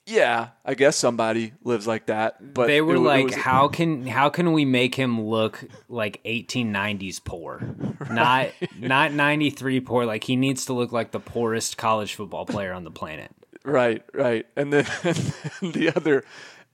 [0.07, 2.53] yeah, I guess somebody lives like that.
[2.53, 5.63] But they were it, like, it was, how can how can we make him look
[5.89, 7.75] like 1890s poor,
[8.11, 10.05] not not 93 poor?
[10.05, 13.31] Like he needs to look like the poorest college football player on the planet.
[13.66, 16.24] Right, right, and then, and then the other,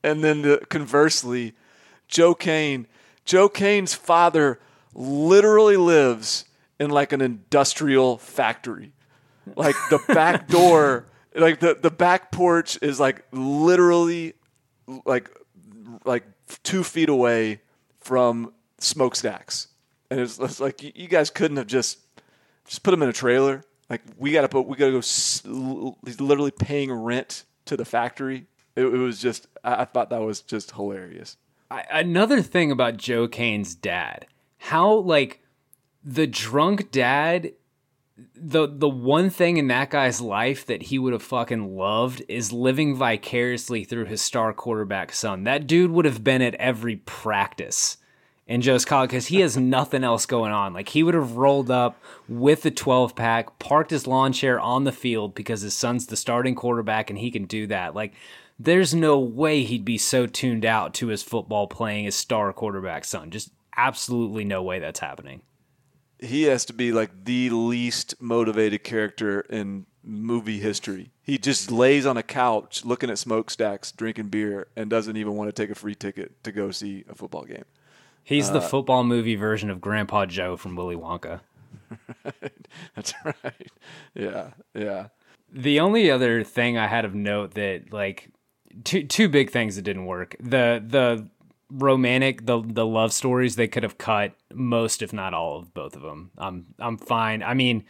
[0.04, 1.54] and then the, conversely,
[2.08, 2.88] Joe Kane.
[3.24, 4.60] Joe Kane's father
[4.94, 6.46] literally lives
[6.80, 8.92] in like an industrial factory,
[9.56, 14.34] like the back door like the the back porch is like literally
[15.06, 15.30] like
[16.06, 16.24] like
[16.64, 17.62] two feet away
[18.00, 19.68] from smokestacks,
[20.10, 22.00] and it's, it's like you, you, guys couldn't have just
[22.68, 23.64] just put him in a trailer.
[23.92, 25.98] Like we got to put we got to go.
[26.06, 28.48] He's literally paying rent to the factory.
[28.74, 31.36] It, it was just I, thought that was just hilarious.
[31.70, 34.28] I, another thing about Joe Kane's dad,
[34.60, 35.42] how like
[36.06, 37.52] the drunk dad
[38.34, 42.54] the the one thing in that guy's life that he would have fucking loved is
[42.54, 45.44] living vicariously through his star quarterback son.
[45.44, 47.98] That dude would have been at every practice
[48.52, 50.74] in Joe's college because he has nothing else going on.
[50.74, 54.84] Like he would have rolled up with the 12 pack, parked his lawn chair on
[54.84, 57.96] the field because his son's the starting quarterback and he can do that.
[57.96, 58.14] Like
[58.60, 63.06] there's no way he'd be so tuned out to his football playing his star quarterback
[63.06, 63.32] son.
[63.32, 65.42] Just absolutely no way that's happening
[66.22, 71.12] he has to be like the least motivated character in movie history.
[71.24, 75.48] He just lays on a couch looking at smokestacks, drinking beer, and doesn't even want
[75.48, 77.66] to take a free ticket to go see a football game.
[78.24, 81.42] He's uh, the football movie version of Grandpa Joe from Willy Wonka.
[82.96, 83.72] That's right.
[84.14, 85.08] Yeah, yeah.
[85.52, 88.30] The only other thing I had of note that like
[88.84, 90.36] two two big things that didn't work.
[90.40, 91.28] The the
[91.72, 95.96] romantic the the love stories they could have cut most if not all of both
[95.96, 97.86] of them i'm i'm fine i mean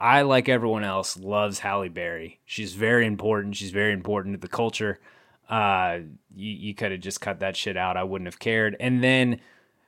[0.00, 4.48] i like everyone else loves halle berry she's very important she's very important to the
[4.48, 4.98] culture
[5.48, 5.98] uh
[6.34, 7.96] you, you could have just cut that shit out.
[7.96, 8.76] I wouldn't have cared.
[8.78, 9.40] And then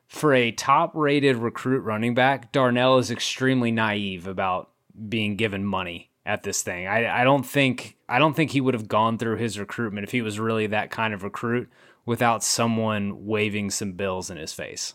[0.09, 4.71] for a top rated recruit running back darnell is extremely naive about
[5.09, 6.87] being given money at this thing.
[6.87, 10.13] I i don't think i don't think he would have gone through his recruitment if
[10.13, 11.71] he was really that kind of recruit
[12.05, 14.95] without someone waving some bills in his face.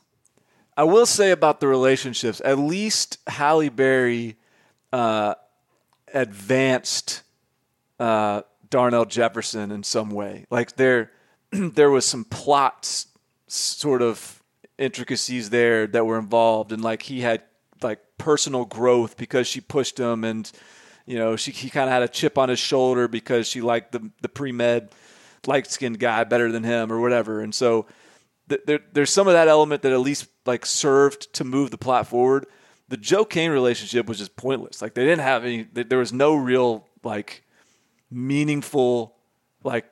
[0.78, 4.36] I will say about the relationships, at least Halle Berry
[4.91, 5.36] uh,
[6.13, 7.24] advanced
[7.99, 10.45] uh, Darnell Jefferson in some way.
[10.49, 11.11] Like there,
[11.51, 13.07] there was some plots,
[13.47, 14.41] sort of
[14.78, 17.43] intricacies there that were involved, and like he had
[17.82, 20.51] like personal growth because she pushed him, and
[21.05, 23.91] you know she he kind of had a chip on his shoulder because she liked
[23.91, 24.89] the the pre med
[25.47, 27.41] light skinned guy better than him or whatever.
[27.41, 27.86] And so
[28.49, 31.78] th- there, there's some of that element that at least like served to move the
[31.78, 32.47] plot forward.
[32.88, 34.82] The Joe Kane relationship was just pointless.
[34.82, 35.63] Like they didn't have any.
[35.63, 37.43] There was no real like
[38.16, 39.16] meaningful
[39.63, 39.86] like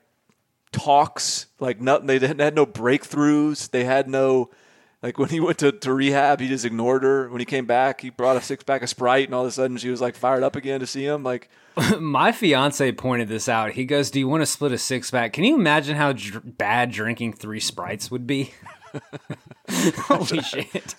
[0.71, 1.47] talks.
[1.59, 2.07] Like nothing.
[2.07, 3.69] They didn't had no breakthroughs.
[3.69, 4.49] They had no
[5.03, 7.30] like when he went to, to rehab, he just ignored her.
[7.30, 9.51] When he came back, he brought a six pack of Sprite, and all of a
[9.51, 11.24] sudden she was like fired up again to see him.
[11.24, 11.49] Like
[11.99, 13.74] my fiance pointed this out.
[13.74, 15.34] He goes, "Do you want to split a six pack?
[15.34, 18.53] Can you imagine how dr- bad drinking three Sprites would be?"
[19.69, 20.95] Holy shit!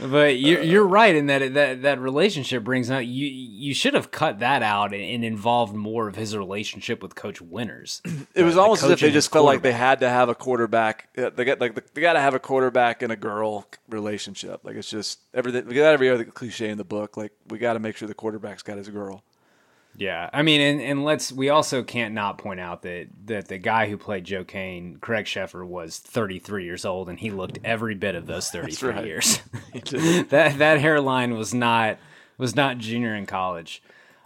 [0.00, 3.94] But you're uh, you're right in that that that relationship brings out you you should
[3.94, 8.02] have cut that out and, involved more of his relationship with Coach Winters.
[8.34, 11.08] It was almost as if they just felt like they had to have a quarterback.
[11.16, 14.60] Uh, they got like they got to have a quarterback and a girl relationship.
[14.62, 15.66] Like it's just everything.
[15.66, 17.16] We got every other cliche in the book.
[17.16, 19.24] Like we got to make sure the quarterback's got his girl.
[19.98, 23.58] Yeah, I mean, and, and let's we also can't not point out that that the
[23.58, 27.94] guy who played Joe Kane, Craig Sheffer, was 33 years old, and he looked every
[27.94, 29.06] bit of those 33 right.
[29.06, 29.40] years.
[29.74, 31.98] that that hairline was not
[32.36, 33.82] was not junior in college.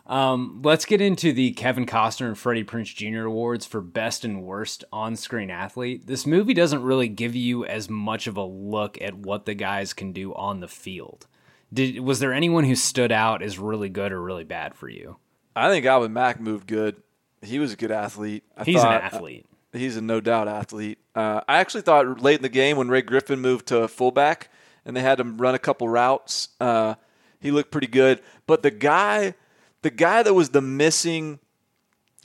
[0.06, 3.26] Um, let's get into the Kevin Costner and Freddie Prinze Jr.
[3.26, 6.09] awards for best and worst on-screen athlete.
[6.09, 9.92] This movie doesn't really give you as much of a look at what the guys
[9.92, 11.28] can do on the field.
[11.72, 15.18] Did was there anyone who stood out as really good or really bad for you?
[15.55, 16.97] I think Alvin Mack moved good.
[17.43, 18.44] He was a good athlete.
[18.56, 19.47] I he's thought, an athlete.
[19.74, 20.98] Uh, he's a no doubt athlete.
[21.14, 24.51] Uh, I actually thought late in the game when Ray Griffin moved to fullback
[24.85, 26.94] and they had him run a couple routes, uh,
[27.40, 28.20] he looked pretty good.
[28.47, 29.35] But the guy,
[29.82, 31.39] the guy that was the missing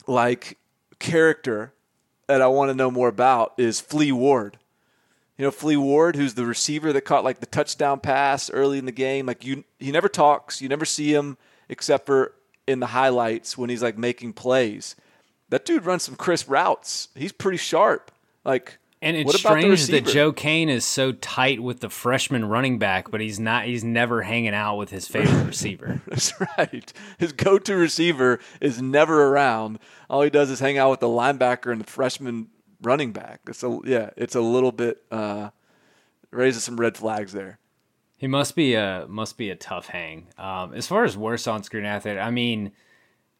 [0.06, 0.58] like
[0.98, 1.72] character
[2.26, 4.58] that I want to know more about is Flea Ward.
[5.38, 8.86] You know, Flea Ward, who's the receiver that caught like the touchdown pass early in
[8.86, 9.26] the game.
[9.26, 10.62] Like you, he never talks.
[10.62, 11.36] You never see him
[11.68, 12.32] except for
[12.66, 14.96] in the highlights when he's like making plays.
[15.48, 17.08] That dude runs some crisp routes.
[17.14, 18.10] He's pretty sharp.
[18.44, 20.10] Like and it's what about the strange that?
[20.10, 23.66] Joe Kane is so tight with the freshman running back, but he's not.
[23.66, 26.00] He's never hanging out with his favorite receiver.
[26.08, 26.92] That's right.
[27.18, 29.78] His go-to receiver is never around.
[30.08, 32.48] All he does is hang out with the linebacker and the freshman
[32.82, 33.40] running back.
[33.46, 34.10] It's a yeah.
[34.16, 35.50] It's a little bit uh,
[36.30, 37.58] raises some red flags there.
[38.16, 40.28] He must be a must be a tough hang.
[40.38, 42.72] Um, as far as worst on screen athlete, I mean,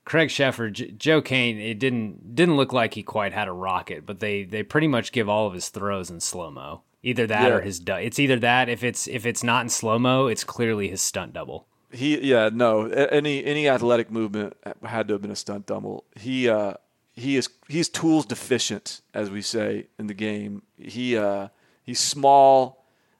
[0.05, 1.59] Craig Sheffer, J- Joe Kane.
[1.59, 5.13] It didn't didn't look like he quite had a rocket, but they they pretty much
[5.13, 6.83] give all of his throws in slow mo.
[7.03, 7.55] Either that Yeah.
[7.57, 7.79] or his.
[7.81, 8.69] du- It's either that.
[8.69, 11.67] If it's if it's not in slow mo, it's clearly his stunt double.
[11.93, 14.55] He yeah no any any athletic movement
[14.85, 16.05] had to have been a stunt double.
[16.17, 16.75] He uh
[17.15, 20.63] he is he's tools deficient as we say in the game.
[20.77, 21.49] He uh
[21.85, 22.76] he's small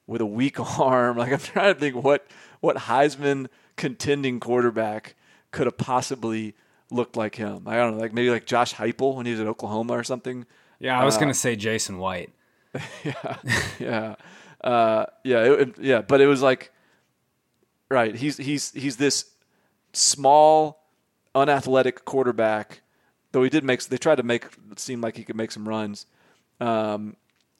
[0.07, 1.17] with a weak arm.
[1.19, 2.27] Like I'm trying to think what
[2.61, 5.15] what Heisman contending quarterback
[5.51, 6.55] could have possibly
[6.91, 7.65] looked like him.
[7.67, 10.47] I don't know, like maybe like Josh Heupel when he was at Oklahoma or something.
[10.79, 12.31] Yeah, I was Uh, gonna say Jason White.
[13.05, 13.37] yeah,
[13.79, 14.15] yeah,
[14.63, 16.03] uh, yeah, it, it- yeah.
[16.03, 16.73] But it was like,
[17.91, 18.15] right?
[18.15, 19.25] He's he's he's this
[19.93, 20.85] small,
[21.35, 22.83] unathletic quarterback.
[23.33, 25.69] Though he did make, they tried to make it seem like he could make some
[25.69, 26.07] runs.
[26.61, 27.17] Um,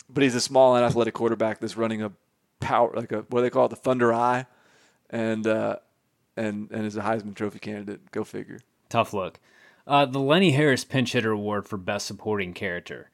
[0.09, 2.13] but he's a small, unathletic quarterback that's running a
[2.61, 4.47] power, like a what do they call it, the Thunder Eye,
[5.11, 5.77] and uh,
[6.37, 8.11] and and is a Heisman Trophy candidate.
[8.11, 8.61] Go figure.
[8.89, 9.41] Tough look.
[9.87, 13.11] Uh, the Lenny Harris Pinch Hitter Award for Best Supporting Character.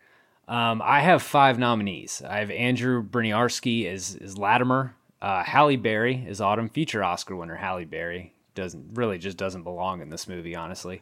[0.48, 2.22] Um, I have five nominees.
[2.26, 4.94] I have Andrew Bryniarski as, as Latimer.
[5.20, 8.34] Uh, Halle Berry is Autumn, future Oscar winner Halle Berry.
[8.54, 11.00] Doesn't really just doesn't belong in this movie, honestly.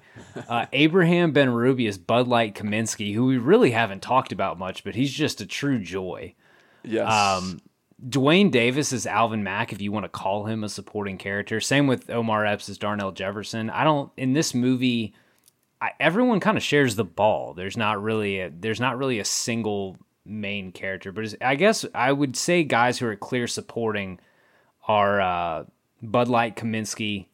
[0.49, 4.95] Uh, Abraham Benrubi is Bud Light Kaminsky, who we really haven't talked about much, but
[4.95, 6.35] he's just a true joy.
[6.85, 7.11] Yes.
[7.11, 7.61] Um,
[8.09, 11.61] Duane Davis is Alvin Mack, if you want to call him a supporting character.
[11.61, 13.69] Same with Omar Epps as Darnell Jefferson.
[13.69, 15.15] I don't in this movie.
[15.83, 17.55] I, everyone kind of shares the ball.
[17.55, 22.13] There's not really a there's not really a single main character, but I guess I
[22.13, 24.19] would say guys who are clear supporting
[24.87, 25.65] are uh,
[26.03, 27.27] Bud Light, Kaminsky,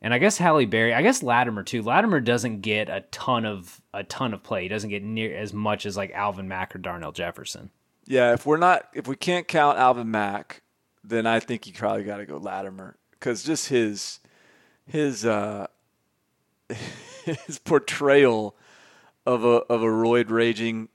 [0.00, 0.94] and I guess Halle Berry.
[0.94, 1.82] I guess Latimer too.
[1.82, 4.62] Latimer doesn't get a ton of a ton of play.
[4.62, 7.70] He doesn't get near as much as like Alvin Mack or Darnell Jefferson.
[8.06, 10.62] Yeah, if we're not, if we can't count Alvin Mack,
[11.04, 14.20] then I think you probably got to go Latimer because just his
[14.86, 15.66] his uh,
[17.24, 18.56] his portrayal
[19.26, 20.88] of a of a roid raging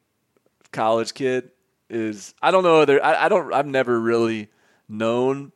[0.72, 1.52] college kid
[1.90, 4.50] is I don't know other I, I don't I've never really
[4.90, 5.54] known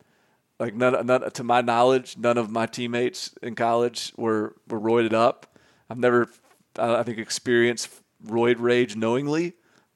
[0.59, 5.13] like none, none to my knowledge none of my teammates in college were were roided
[5.13, 5.57] up.
[5.89, 6.29] I've never
[6.77, 7.89] I I think experienced
[8.25, 9.53] roid rage knowingly,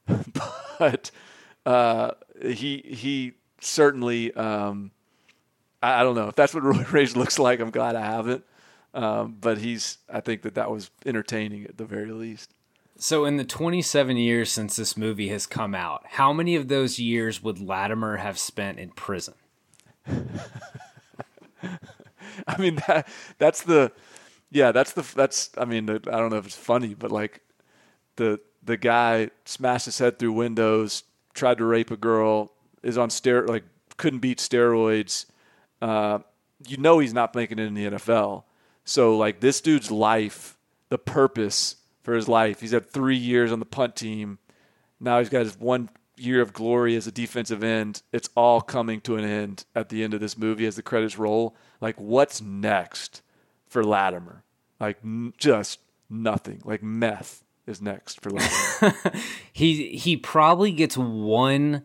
[0.80, 1.12] but
[1.66, 2.12] uh,
[2.42, 4.92] he he certainly um,
[5.82, 7.60] I, I don't know if that's what roid rage looks like.
[7.60, 8.44] I'm glad I haven't.
[8.94, 12.52] Um, but he's I think that that was entertaining at the very least.
[12.98, 16.98] So, in the 27 years since this movie has come out, how many of those
[16.98, 19.34] years would Latimer have spent in prison?
[22.48, 23.92] I mean that that's the
[24.52, 27.42] yeah that's the that's I mean I don't know if it's funny but like
[28.18, 31.04] the the guy smashed his head through windows
[31.36, 32.52] tried to rape a girl
[32.82, 33.64] is on stero like
[33.98, 35.26] couldn't beat steroids
[35.82, 36.18] uh,
[36.68, 38.44] you know he's not making it in the NFL
[38.84, 40.58] so like this dude's life
[40.90, 44.40] the purpose for his life he's had three years on the punt team
[45.00, 48.02] now he's got his one year of glory as a defensive end.
[48.12, 51.18] It's all coming to an end at the end of this movie as the credits
[51.18, 51.56] roll.
[51.82, 53.22] Like, what's next
[53.68, 54.44] for Latimer?
[54.80, 55.80] Like, n- just
[56.10, 56.62] nothing.
[56.64, 58.96] Like, meth is next for Latimer.
[59.54, 61.84] he he probably gets one.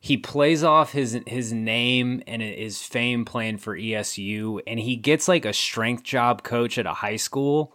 [0.00, 5.26] He plays off his his name and his fame playing for ESU, and he gets
[5.28, 7.74] like a strength job coach at a high school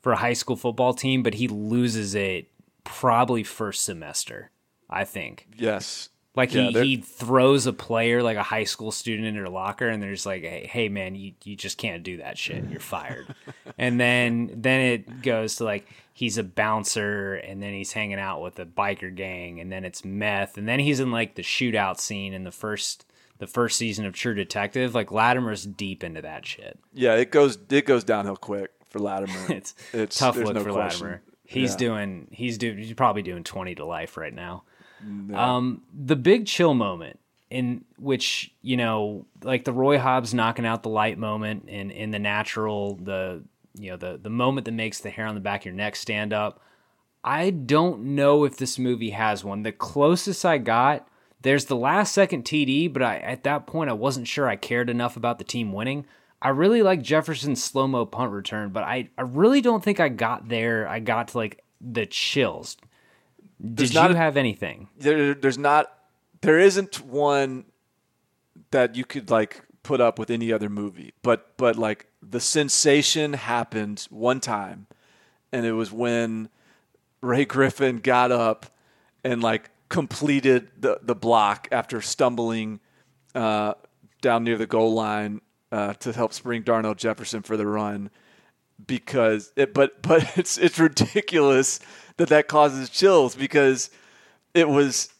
[0.00, 2.46] for a high school football team, but he loses it
[2.84, 4.50] probably first semester.
[4.88, 5.48] I think.
[5.56, 6.10] yes.
[6.36, 9.48] Like Yeah, he, they're- he throws a player like a high school student in their
[9.48, 12.64] locker and there's like, hey, hey man, you, you just can't do that shit.
[12.70, 13.32] You're fired.
[13.78, 15.86] and then then it goes to like
[16.16, 20.04] he's a bouncer and then he's hanging out with a biker gang and then it's
[20.04, 23.04] meth and then he's in like the shootout scene in the first
[23.38, 24.94] the first season of True Detective.
[24.94, 26.78] Like Latimer's deep into that shit.
[26.92, 29.34] Yeah, it goes it goes downhill quick for Latimer.
[29.52, 31.06] It's, it's tough look no for question.
[31.08, 31.22] Latimer.
[31.44, 31.76] He's Yeah.
[31.78, 34.62] doing he's doing he's probably doing 20 to life right now.
[35.28, 35.56] Yeah.
[35.56, 37.18] Um, the big chill moment
[37.50, 42.10] in which you know, like the Roy Hobbs knocking out the light moment, and in
[42.10, 43.42] the natural, the
[43.74, 45.96] you know the the moment that makes the hair on the back of your neck
[45.96, 46.60] stand up.
[47.22, 49.62] I don't know if this movie has one.
[49.62, 51.08] The closest I got,
[51.40, 54.90] there's the last second TD, but I at that point I wasn't sure I cared
[54.90, 56.06] enough about the team winning.
[56.42, 60.10] I really like Jefferson's slow mo punt return, but I, I really don't think I
[60.10, 60.86] got there.
[60.86, 62.76] I got to like the chills.
[63.60, 64.88] Did There's you not have anything?
[64.98, 65.90] There, there's not,
[66.42, 67.64] there isn't one
[68.72, 71.14] that you could like put up with any other movie.
[71.22, 74.86] But but like the sensation happened one time,
[75.52, 76.48] and it was when
[77.20, 78.66] Ray Griffin got up
[79.22, 82.80] and like completed the the block after stumbling
[83.34, 83.74] uh,
[84.20, 85.40] down near the goal line
[85.72, 88.10] uh, to help spring Darnell Jefferson for the run.
[88.86, 91.80] Because it, but but it's it's ridiculous
[92.16, 93.90] that that causes chills because
[94.54, 95.14] it was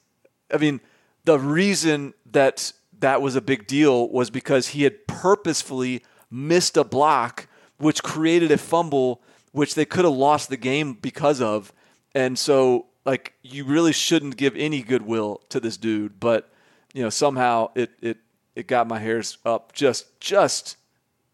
[0.52, 0.80] I mean,
[1.24, 6.02] the reason that that was a big deal was because he had purposefully
[6.34, 7.46] missed a block,
[7.78, 11.72] which created a fumble, which they could have lost the game because of.
[12.14, 16.50] And so, like, you really shouldn't give any goodwill to this dude, but
[16.92, 18.18] you know, somehow it it
[18.54, 20.76] it got my hairs up just just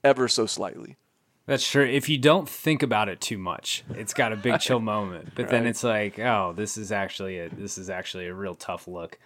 [0.03, 0.97] ever so slightly.
[1.47, 1.85] That's true.
[1.85, 5.33] If you don't think about it too much, it's got a big chill moment.
[5.35, 8.87] But then it's like, oh, this is actually a this is actually a real tough
[8.87, 9.19] look.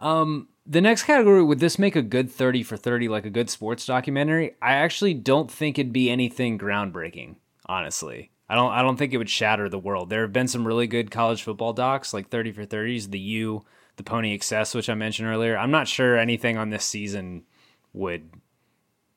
[0.00, 3.50] Um, the next category would this make a good thirty for thirty, like a good
[3.50, 4.56] sports documentary?
[4.60, 7.36] I actually don't think it'd be anything groundbreaking.
[7.66, 8.72] Honestly, I don't.
[8.72, 10.10] I don't think it would shatter the world.
[10.10, 13.64] There have been some really good college football docs, like thirty for thirties, the U,
[13.96, 15.56] the Pony Excess, which I mentioned earlier.
[15.56, 17.44] I'm not sure anything on this season
[17.92, 18.30] would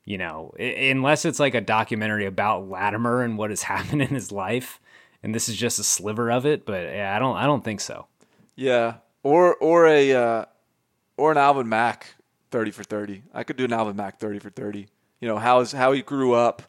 [0.06, 4.32] you know, unless it's like a documentary about Latimer and what has happened in his
[4.32, 4.80] life,
[5.22, 6.66] and this is just a sliver of it.
[6.66, 8.08] But yeah, I don't, I don't think so.
[8.56, 10.46] Yeah, or or a uh,
[11.18, 12.16] or an Alvin Mack
[12.52, 13.24] thirty for thirty.
[13.34, 14.88] I could do an Alvin Mack thirty for thirty.
[15.20, 16.62] You know how is how he grew up.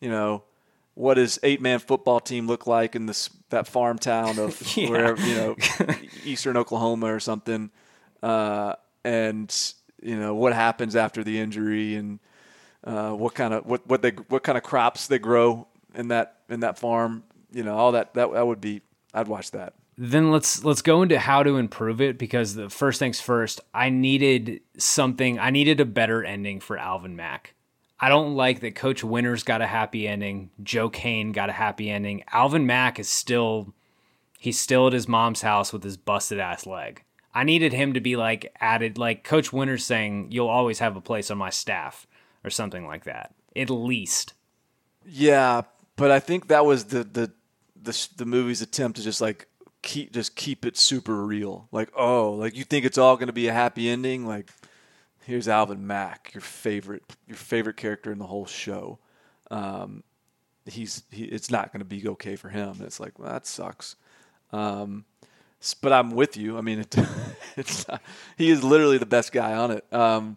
[0.00, 0.44] You know
[0.94, 4.90] what his eight man football team look like in this that farm town of Yeah.
[4.90, 5.56] wherever you know
[6.24, 7.70] eastern Oklahoma or something,
[8.22, 9.54] uh, and
[10.02, 12.18] you know what happens after the injury and
[12.84, 16.36] uh, what kind of what what they what kind of crops they grow in that
[16.48, 17.22] in that farm.
[17.52, 18.80] You know all that that that would be
[19.14, 19.74] I'd watch that.
[19.98, 23.90] Then let's let's go into how to improve it because the first things first, I
[23.90, 25.38] needed something.
[25.38, 27.54] I needed a better ending for Alvin Mack.
[28.00, 30.50] I don't like that Coach Winters got a happy ending.
[30.62, 32.24] Joe Kane got a happy ending.
[32.32, 33.74] Alvin Mack is still
[34.38, 37.04] he's still at his mom's house with his busted ass leg.
[37.34, 41.00] I needed him to be like added like Coach Winters saying, You'll always have a
[41.00, 42.06] place on my staff
[42.42, 43.34] or something like that.
[43.54, 44.34] At least.
[45.06, 45.62] Yeah,
[45.96, 47.32] but I think that was the the
[47.80, 49.48] the, the movie's attempt to just like
[49.82, 51.68] keep just keep it super real.
[51.72, 54.26] Like, oh, like you think it's all going to be a happy ending?
[54.26, 54.50] Like,
[55.24, 58.98] here's Alvin Mack, your favorite your favorite character in the whole show.
[59.50, 60.02] Um,
[60.66, 62.70] he's he, it's not going to be okay for him.
[62.70, 63.96] And it's like, well, that sucks.
[64.52, 65.04] Um,
[65.80, 66.58] but I'm with you.
[66.58, 66.96] I mean, it,
[67.56, 68.02] it's not,
[68.36, 69.84] he is literally the best guy on it.
[69.92, 70.36] Um,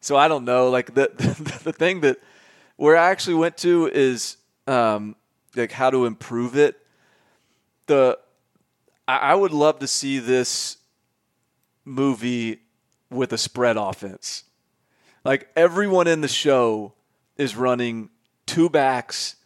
[0.00, 0.70] so I don't know.
[0.70, 2.18] Like the the, the thing that
[2.76, 4.36] where I actually went to is
[4.66, 5.16] um,
[5.54, 6.76] like how to improve it.
[7.86, 8.18] The
[9.18, 10.76] I, would love to see this
[11.84, 12.60] movie
[13.10, 14.44] with a spread offense.
[15.24, 16.94] Like everyone in the show
[17.36, 18.10] is running
[18.46, 19.36] two backs,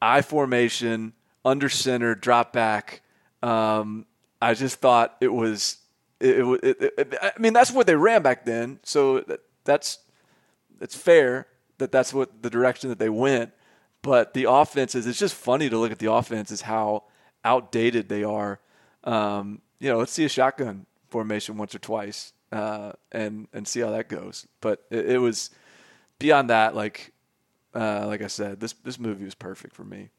[0.00, 1.12] I formation,
[1.44, 3.02] under center, drop back.
[3.42, 4.06] Um,
[4.40, 5.76] I just thought it was.
[6.20, 9.98] It, it, it, it, I mean, that's what they ran back then, so that, that's
[10.80, 11.46] it's fair
[11.78, 13.52] that that's what the direction that they went.
[14.02, 17.04] But the offenses, it's just funny to look at the offenses how
[17.44, 18.60] outdated they are.
[19.04, 23.80] Um, you know, let's see a shotgun formation once or twice, uh, and and see
[23.80, 24.46] how that goes.
[24.60, 25.50] But it, it was
[26.18, 26.74] beyond that.
[26.74, 27.12] Like
[27.74, 30.10] uh, like I said, this this movie was perfect for me.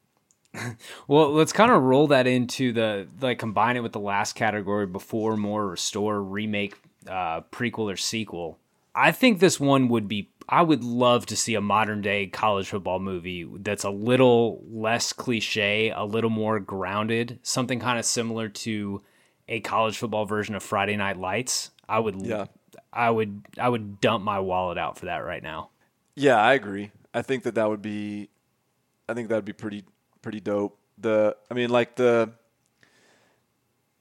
[1.08, 4.86] Well, let's kind of roll that into the like combine it with the last category
[4.86, 6.76] before, more, restore, remake,
[7.08, 8.58] uh, prequel or sequel.
[8.94, 10.28] I think this one would be.
[10.48, 15.12] I would love to see a modern day college football movie that's a little less
[15.12, 19.02] cliche, a little more grounded, something kind of similar to
[19.48, 21.70] a college football version of Friday Night Lights.
[21.88, 22.46] I would, Yeah.
[22.92, 25.70] I would, I would dump my wallet out for that right now.
[26.14, 26.90] Yeah, I agree.
[27.14, 28.28] I think that that would be,
[29.08, 29.84] I think that would be pretty
[30.22, 30.78] pretty dope.
[30.98, 32.32] The I mean, like the.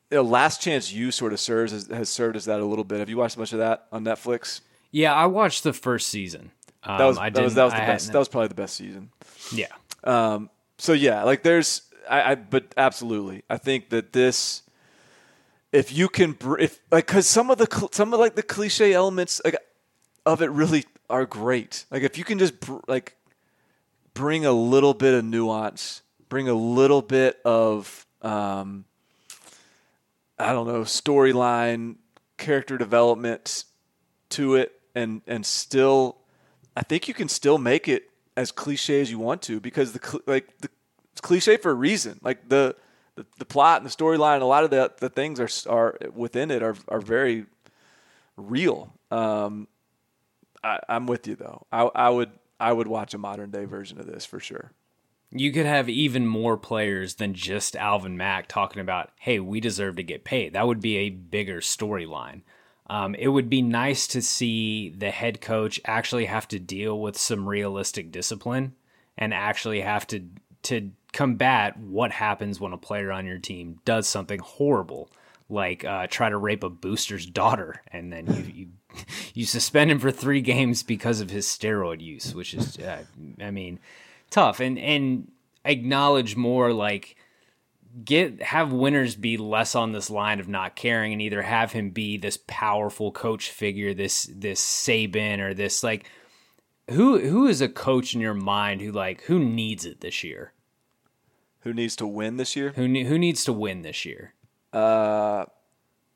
[0.09, 2.84] You know, Last Chance U sort of serves as, has served as that a little
[2.84, 2.99] bit.
[2.99, 4.59] Have you watched much of that on Netflix?
[4.91, 6.51] Yeah, I watched the first season.
[6.84, 8.11] Um, that was I that was that was the best.
[8.11, 9.09] That was probably the best season.
[9.53, 9.68] Yeah.
[10.03, 14.63] Um, so yeah, like there's, I, I, but absolutely, I think that this,
[15.72, 19.39] if you can, if like, cause some of the, some of like the cliche elements
[19.45, 19.55] like
[20.26, 21.85] of it really are great.
[21.91, 23.15] Like if you can just br- like
[24.15, 28.85] bring a little bit of nuance, bring a little bit of, um,
[30.39, 31.97] I don't know, storyline,
[32.38, 33.65] character development
[34.30, 36.18] to it, and and still,
[36.76, 40.22] I think you can still make it as cliche as you want to because the
[40.26, 40.69] like the
[41.11, 42.19] it's cliche for a reason.
[42.23, 42.76] Like the
[43.15, 46.51] the, the plot and the storyline, a lot of the the things are are within
[46.51, 47.45] it are are very
[48.38, 48.93] real.
[49.09, 49.68] Um,
[50.63, 51.65] I, am with you though.
[51.72, 54.72] I, I would I would watch a modern day version of this for sure.
[55.34, 59.95] You could have even more players than just Alvin Mack talking about, "Hey, we deserve
[59.97, 62.41] to get paid." That would be a bigger storyline.
[62.91, 67.18] Um, it would be nice to see the head coach actually have to deal with
[67.18, 68.76] some realistic discipline
[69.18, 70.26] and actually have to
[70.63, 75.09] to combat what happens when a player on your team does something horrible
[75.51, 79.03] like uh, try to rape a booster's daughter, and then you, you
[79.34, 83.03] you suspend him for three games because of his steroid use, which is, uh,
[83.39, 83.80] I mean,
[84.30, 84.59] tough.
[84.59, 85.31] And and
[85.65, 87.15] acknowledge more like
[88.03, 91.89] get have Winters be less on this line of not caring, and either have him
[91.91, 96.09] be this powerful coach figure, this this Saban or this like
[96.89, 100.53] who who is a coach in your mind who like who needs it this year?
[101.61, 102.72] Who needs to win this year?
[102.76, 104.34] Who who needs to win this year?
[104.73, 105.45] Uh,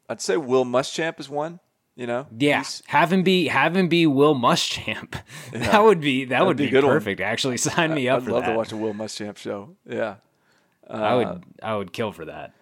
[0.09, 1.59] I'd say Will Muschamp is one.
[1.97, 5.13] You know, yeah, He's, have him be have him be Will Muschamp.
[5.53, 5.71] Yeah.
[5.71, 7.21] that would be that That'd would be, be perfect.
[7.21, 7.29] One.
[7.29, 8.23] Actually, sign me up.
[8.23, 8.51] I'd love that.
[8.51, 9.75] to watch a Will Muschamp show.
[9.89, 10.15] Yeah,
[10.89, 12.53] uh, I would I would kill for that.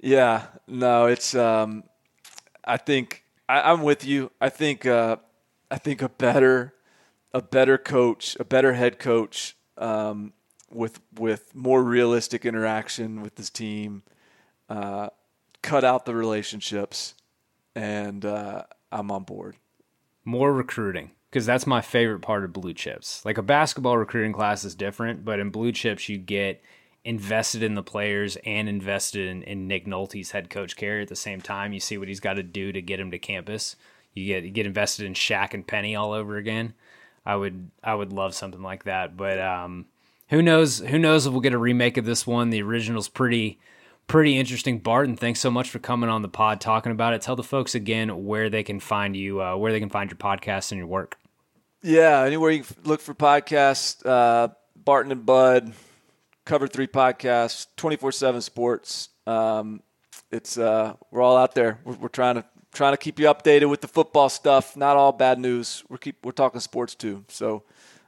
[0.00, 1.34] Yeah, no, it's.
[1.34, 1.84] Um,
[2.64, 4.30] I think I, am with you.
[4.40, 5.16] I think uh,
[5.70, 6.74] I think a better
[7.32, 10.32] a better coach, a better head coach, um,
[10.70, 14.02] with with more realistic interaction with his team
[14.68, 15.08] uh,
[15.62, 17.14] cut out the relationships,
[17.74, 19.56] and uh, I'm on board.
[20.24, 23.24] More recruiting because that's my favorite part of blue chips.
[23.24, 26.62] Like a basketball recruiting class is different, but in blue chips you get
[27.04, 31.16] invested in the players and invested in, in Nick Nolte's head coach carry at the
[31.16, 31.72] same time.
[31.72, 33.76] You see what he's got to do to get him to campus.
[34.14, 36.74] You get you get invested in Shaq and Penny all over again.
[37.24, 39.86] I would I would love something like that, but um,
[40.28, 40.78] who knows?
[40.78, 42.50] Who knows if we'll get a remake of this one?
[42.50, 43.58] The original's pretty
[44.06, 44.78] pretty interesting.
[44.78, 47.22] Barton, thanks so much for coming on the pod talking about it.
[47.22, 50.18] Tell the folks again where they can find you, uh, where they can find your
[50.18, 51.16] podcast and your work.
[51.82, 55.72] Yeah, anywhere you look for podcasts, uh, Barton and Bud,
[56.44, 59.08] Cover Three podcasts, twenty four seven sports.
[59.26, 59.82] Um,
[60.30, 61.78] it's uh, we're all out there.
[61.84, 64.76] We're, we're, trying to trying to keep you updated with the football stuff.
[64.76, 65.84] Not all bad news.
[65.88, 67.24] We're keep we're talking sports too.
[67.28, 67.64] So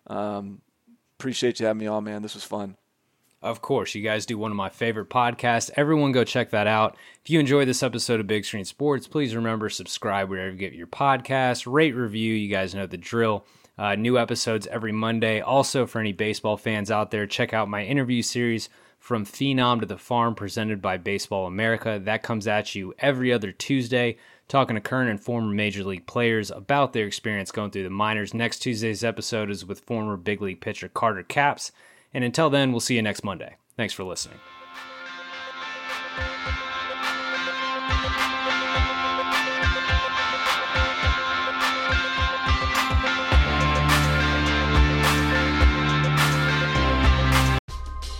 [0.06, 0.60] um,
[1.18, 2.22] appreciate you having me on, man.
[2.22, 2.76] This was fun.
[3.42, 5.68] Of course, you guys do one of my favorite podcasts.
[5.74, 6.96] Everyone go check that out.
[7.24, 10.74] If you enjoyed this episode of Big Screen Sports, please remember subscribe wherever you get
[10.74, 12.34] your podcast, rate, review.
[12.34, 13.44] You guys know the drill.
[13.82, 15.40] Uh, new episodes every Monday.
[15.40, 18.68] Also, for any baseball fans out there, check out my interview series
[19.00, 22.00] from Phenom to the Farm presented by Baseball America.
[22.00, 26.52] That comes at you every other Tuesday, talking to current and former major league players
[26.52, 28.32] about their experience going through the minors.
[28.32, 31.72] Next Tuesday's episode is with former big league pitcher Carter Capps.
[32.14, 33.56] And until then, we'll see you next Monday.
[33.76, 34.38] Thanks for listening.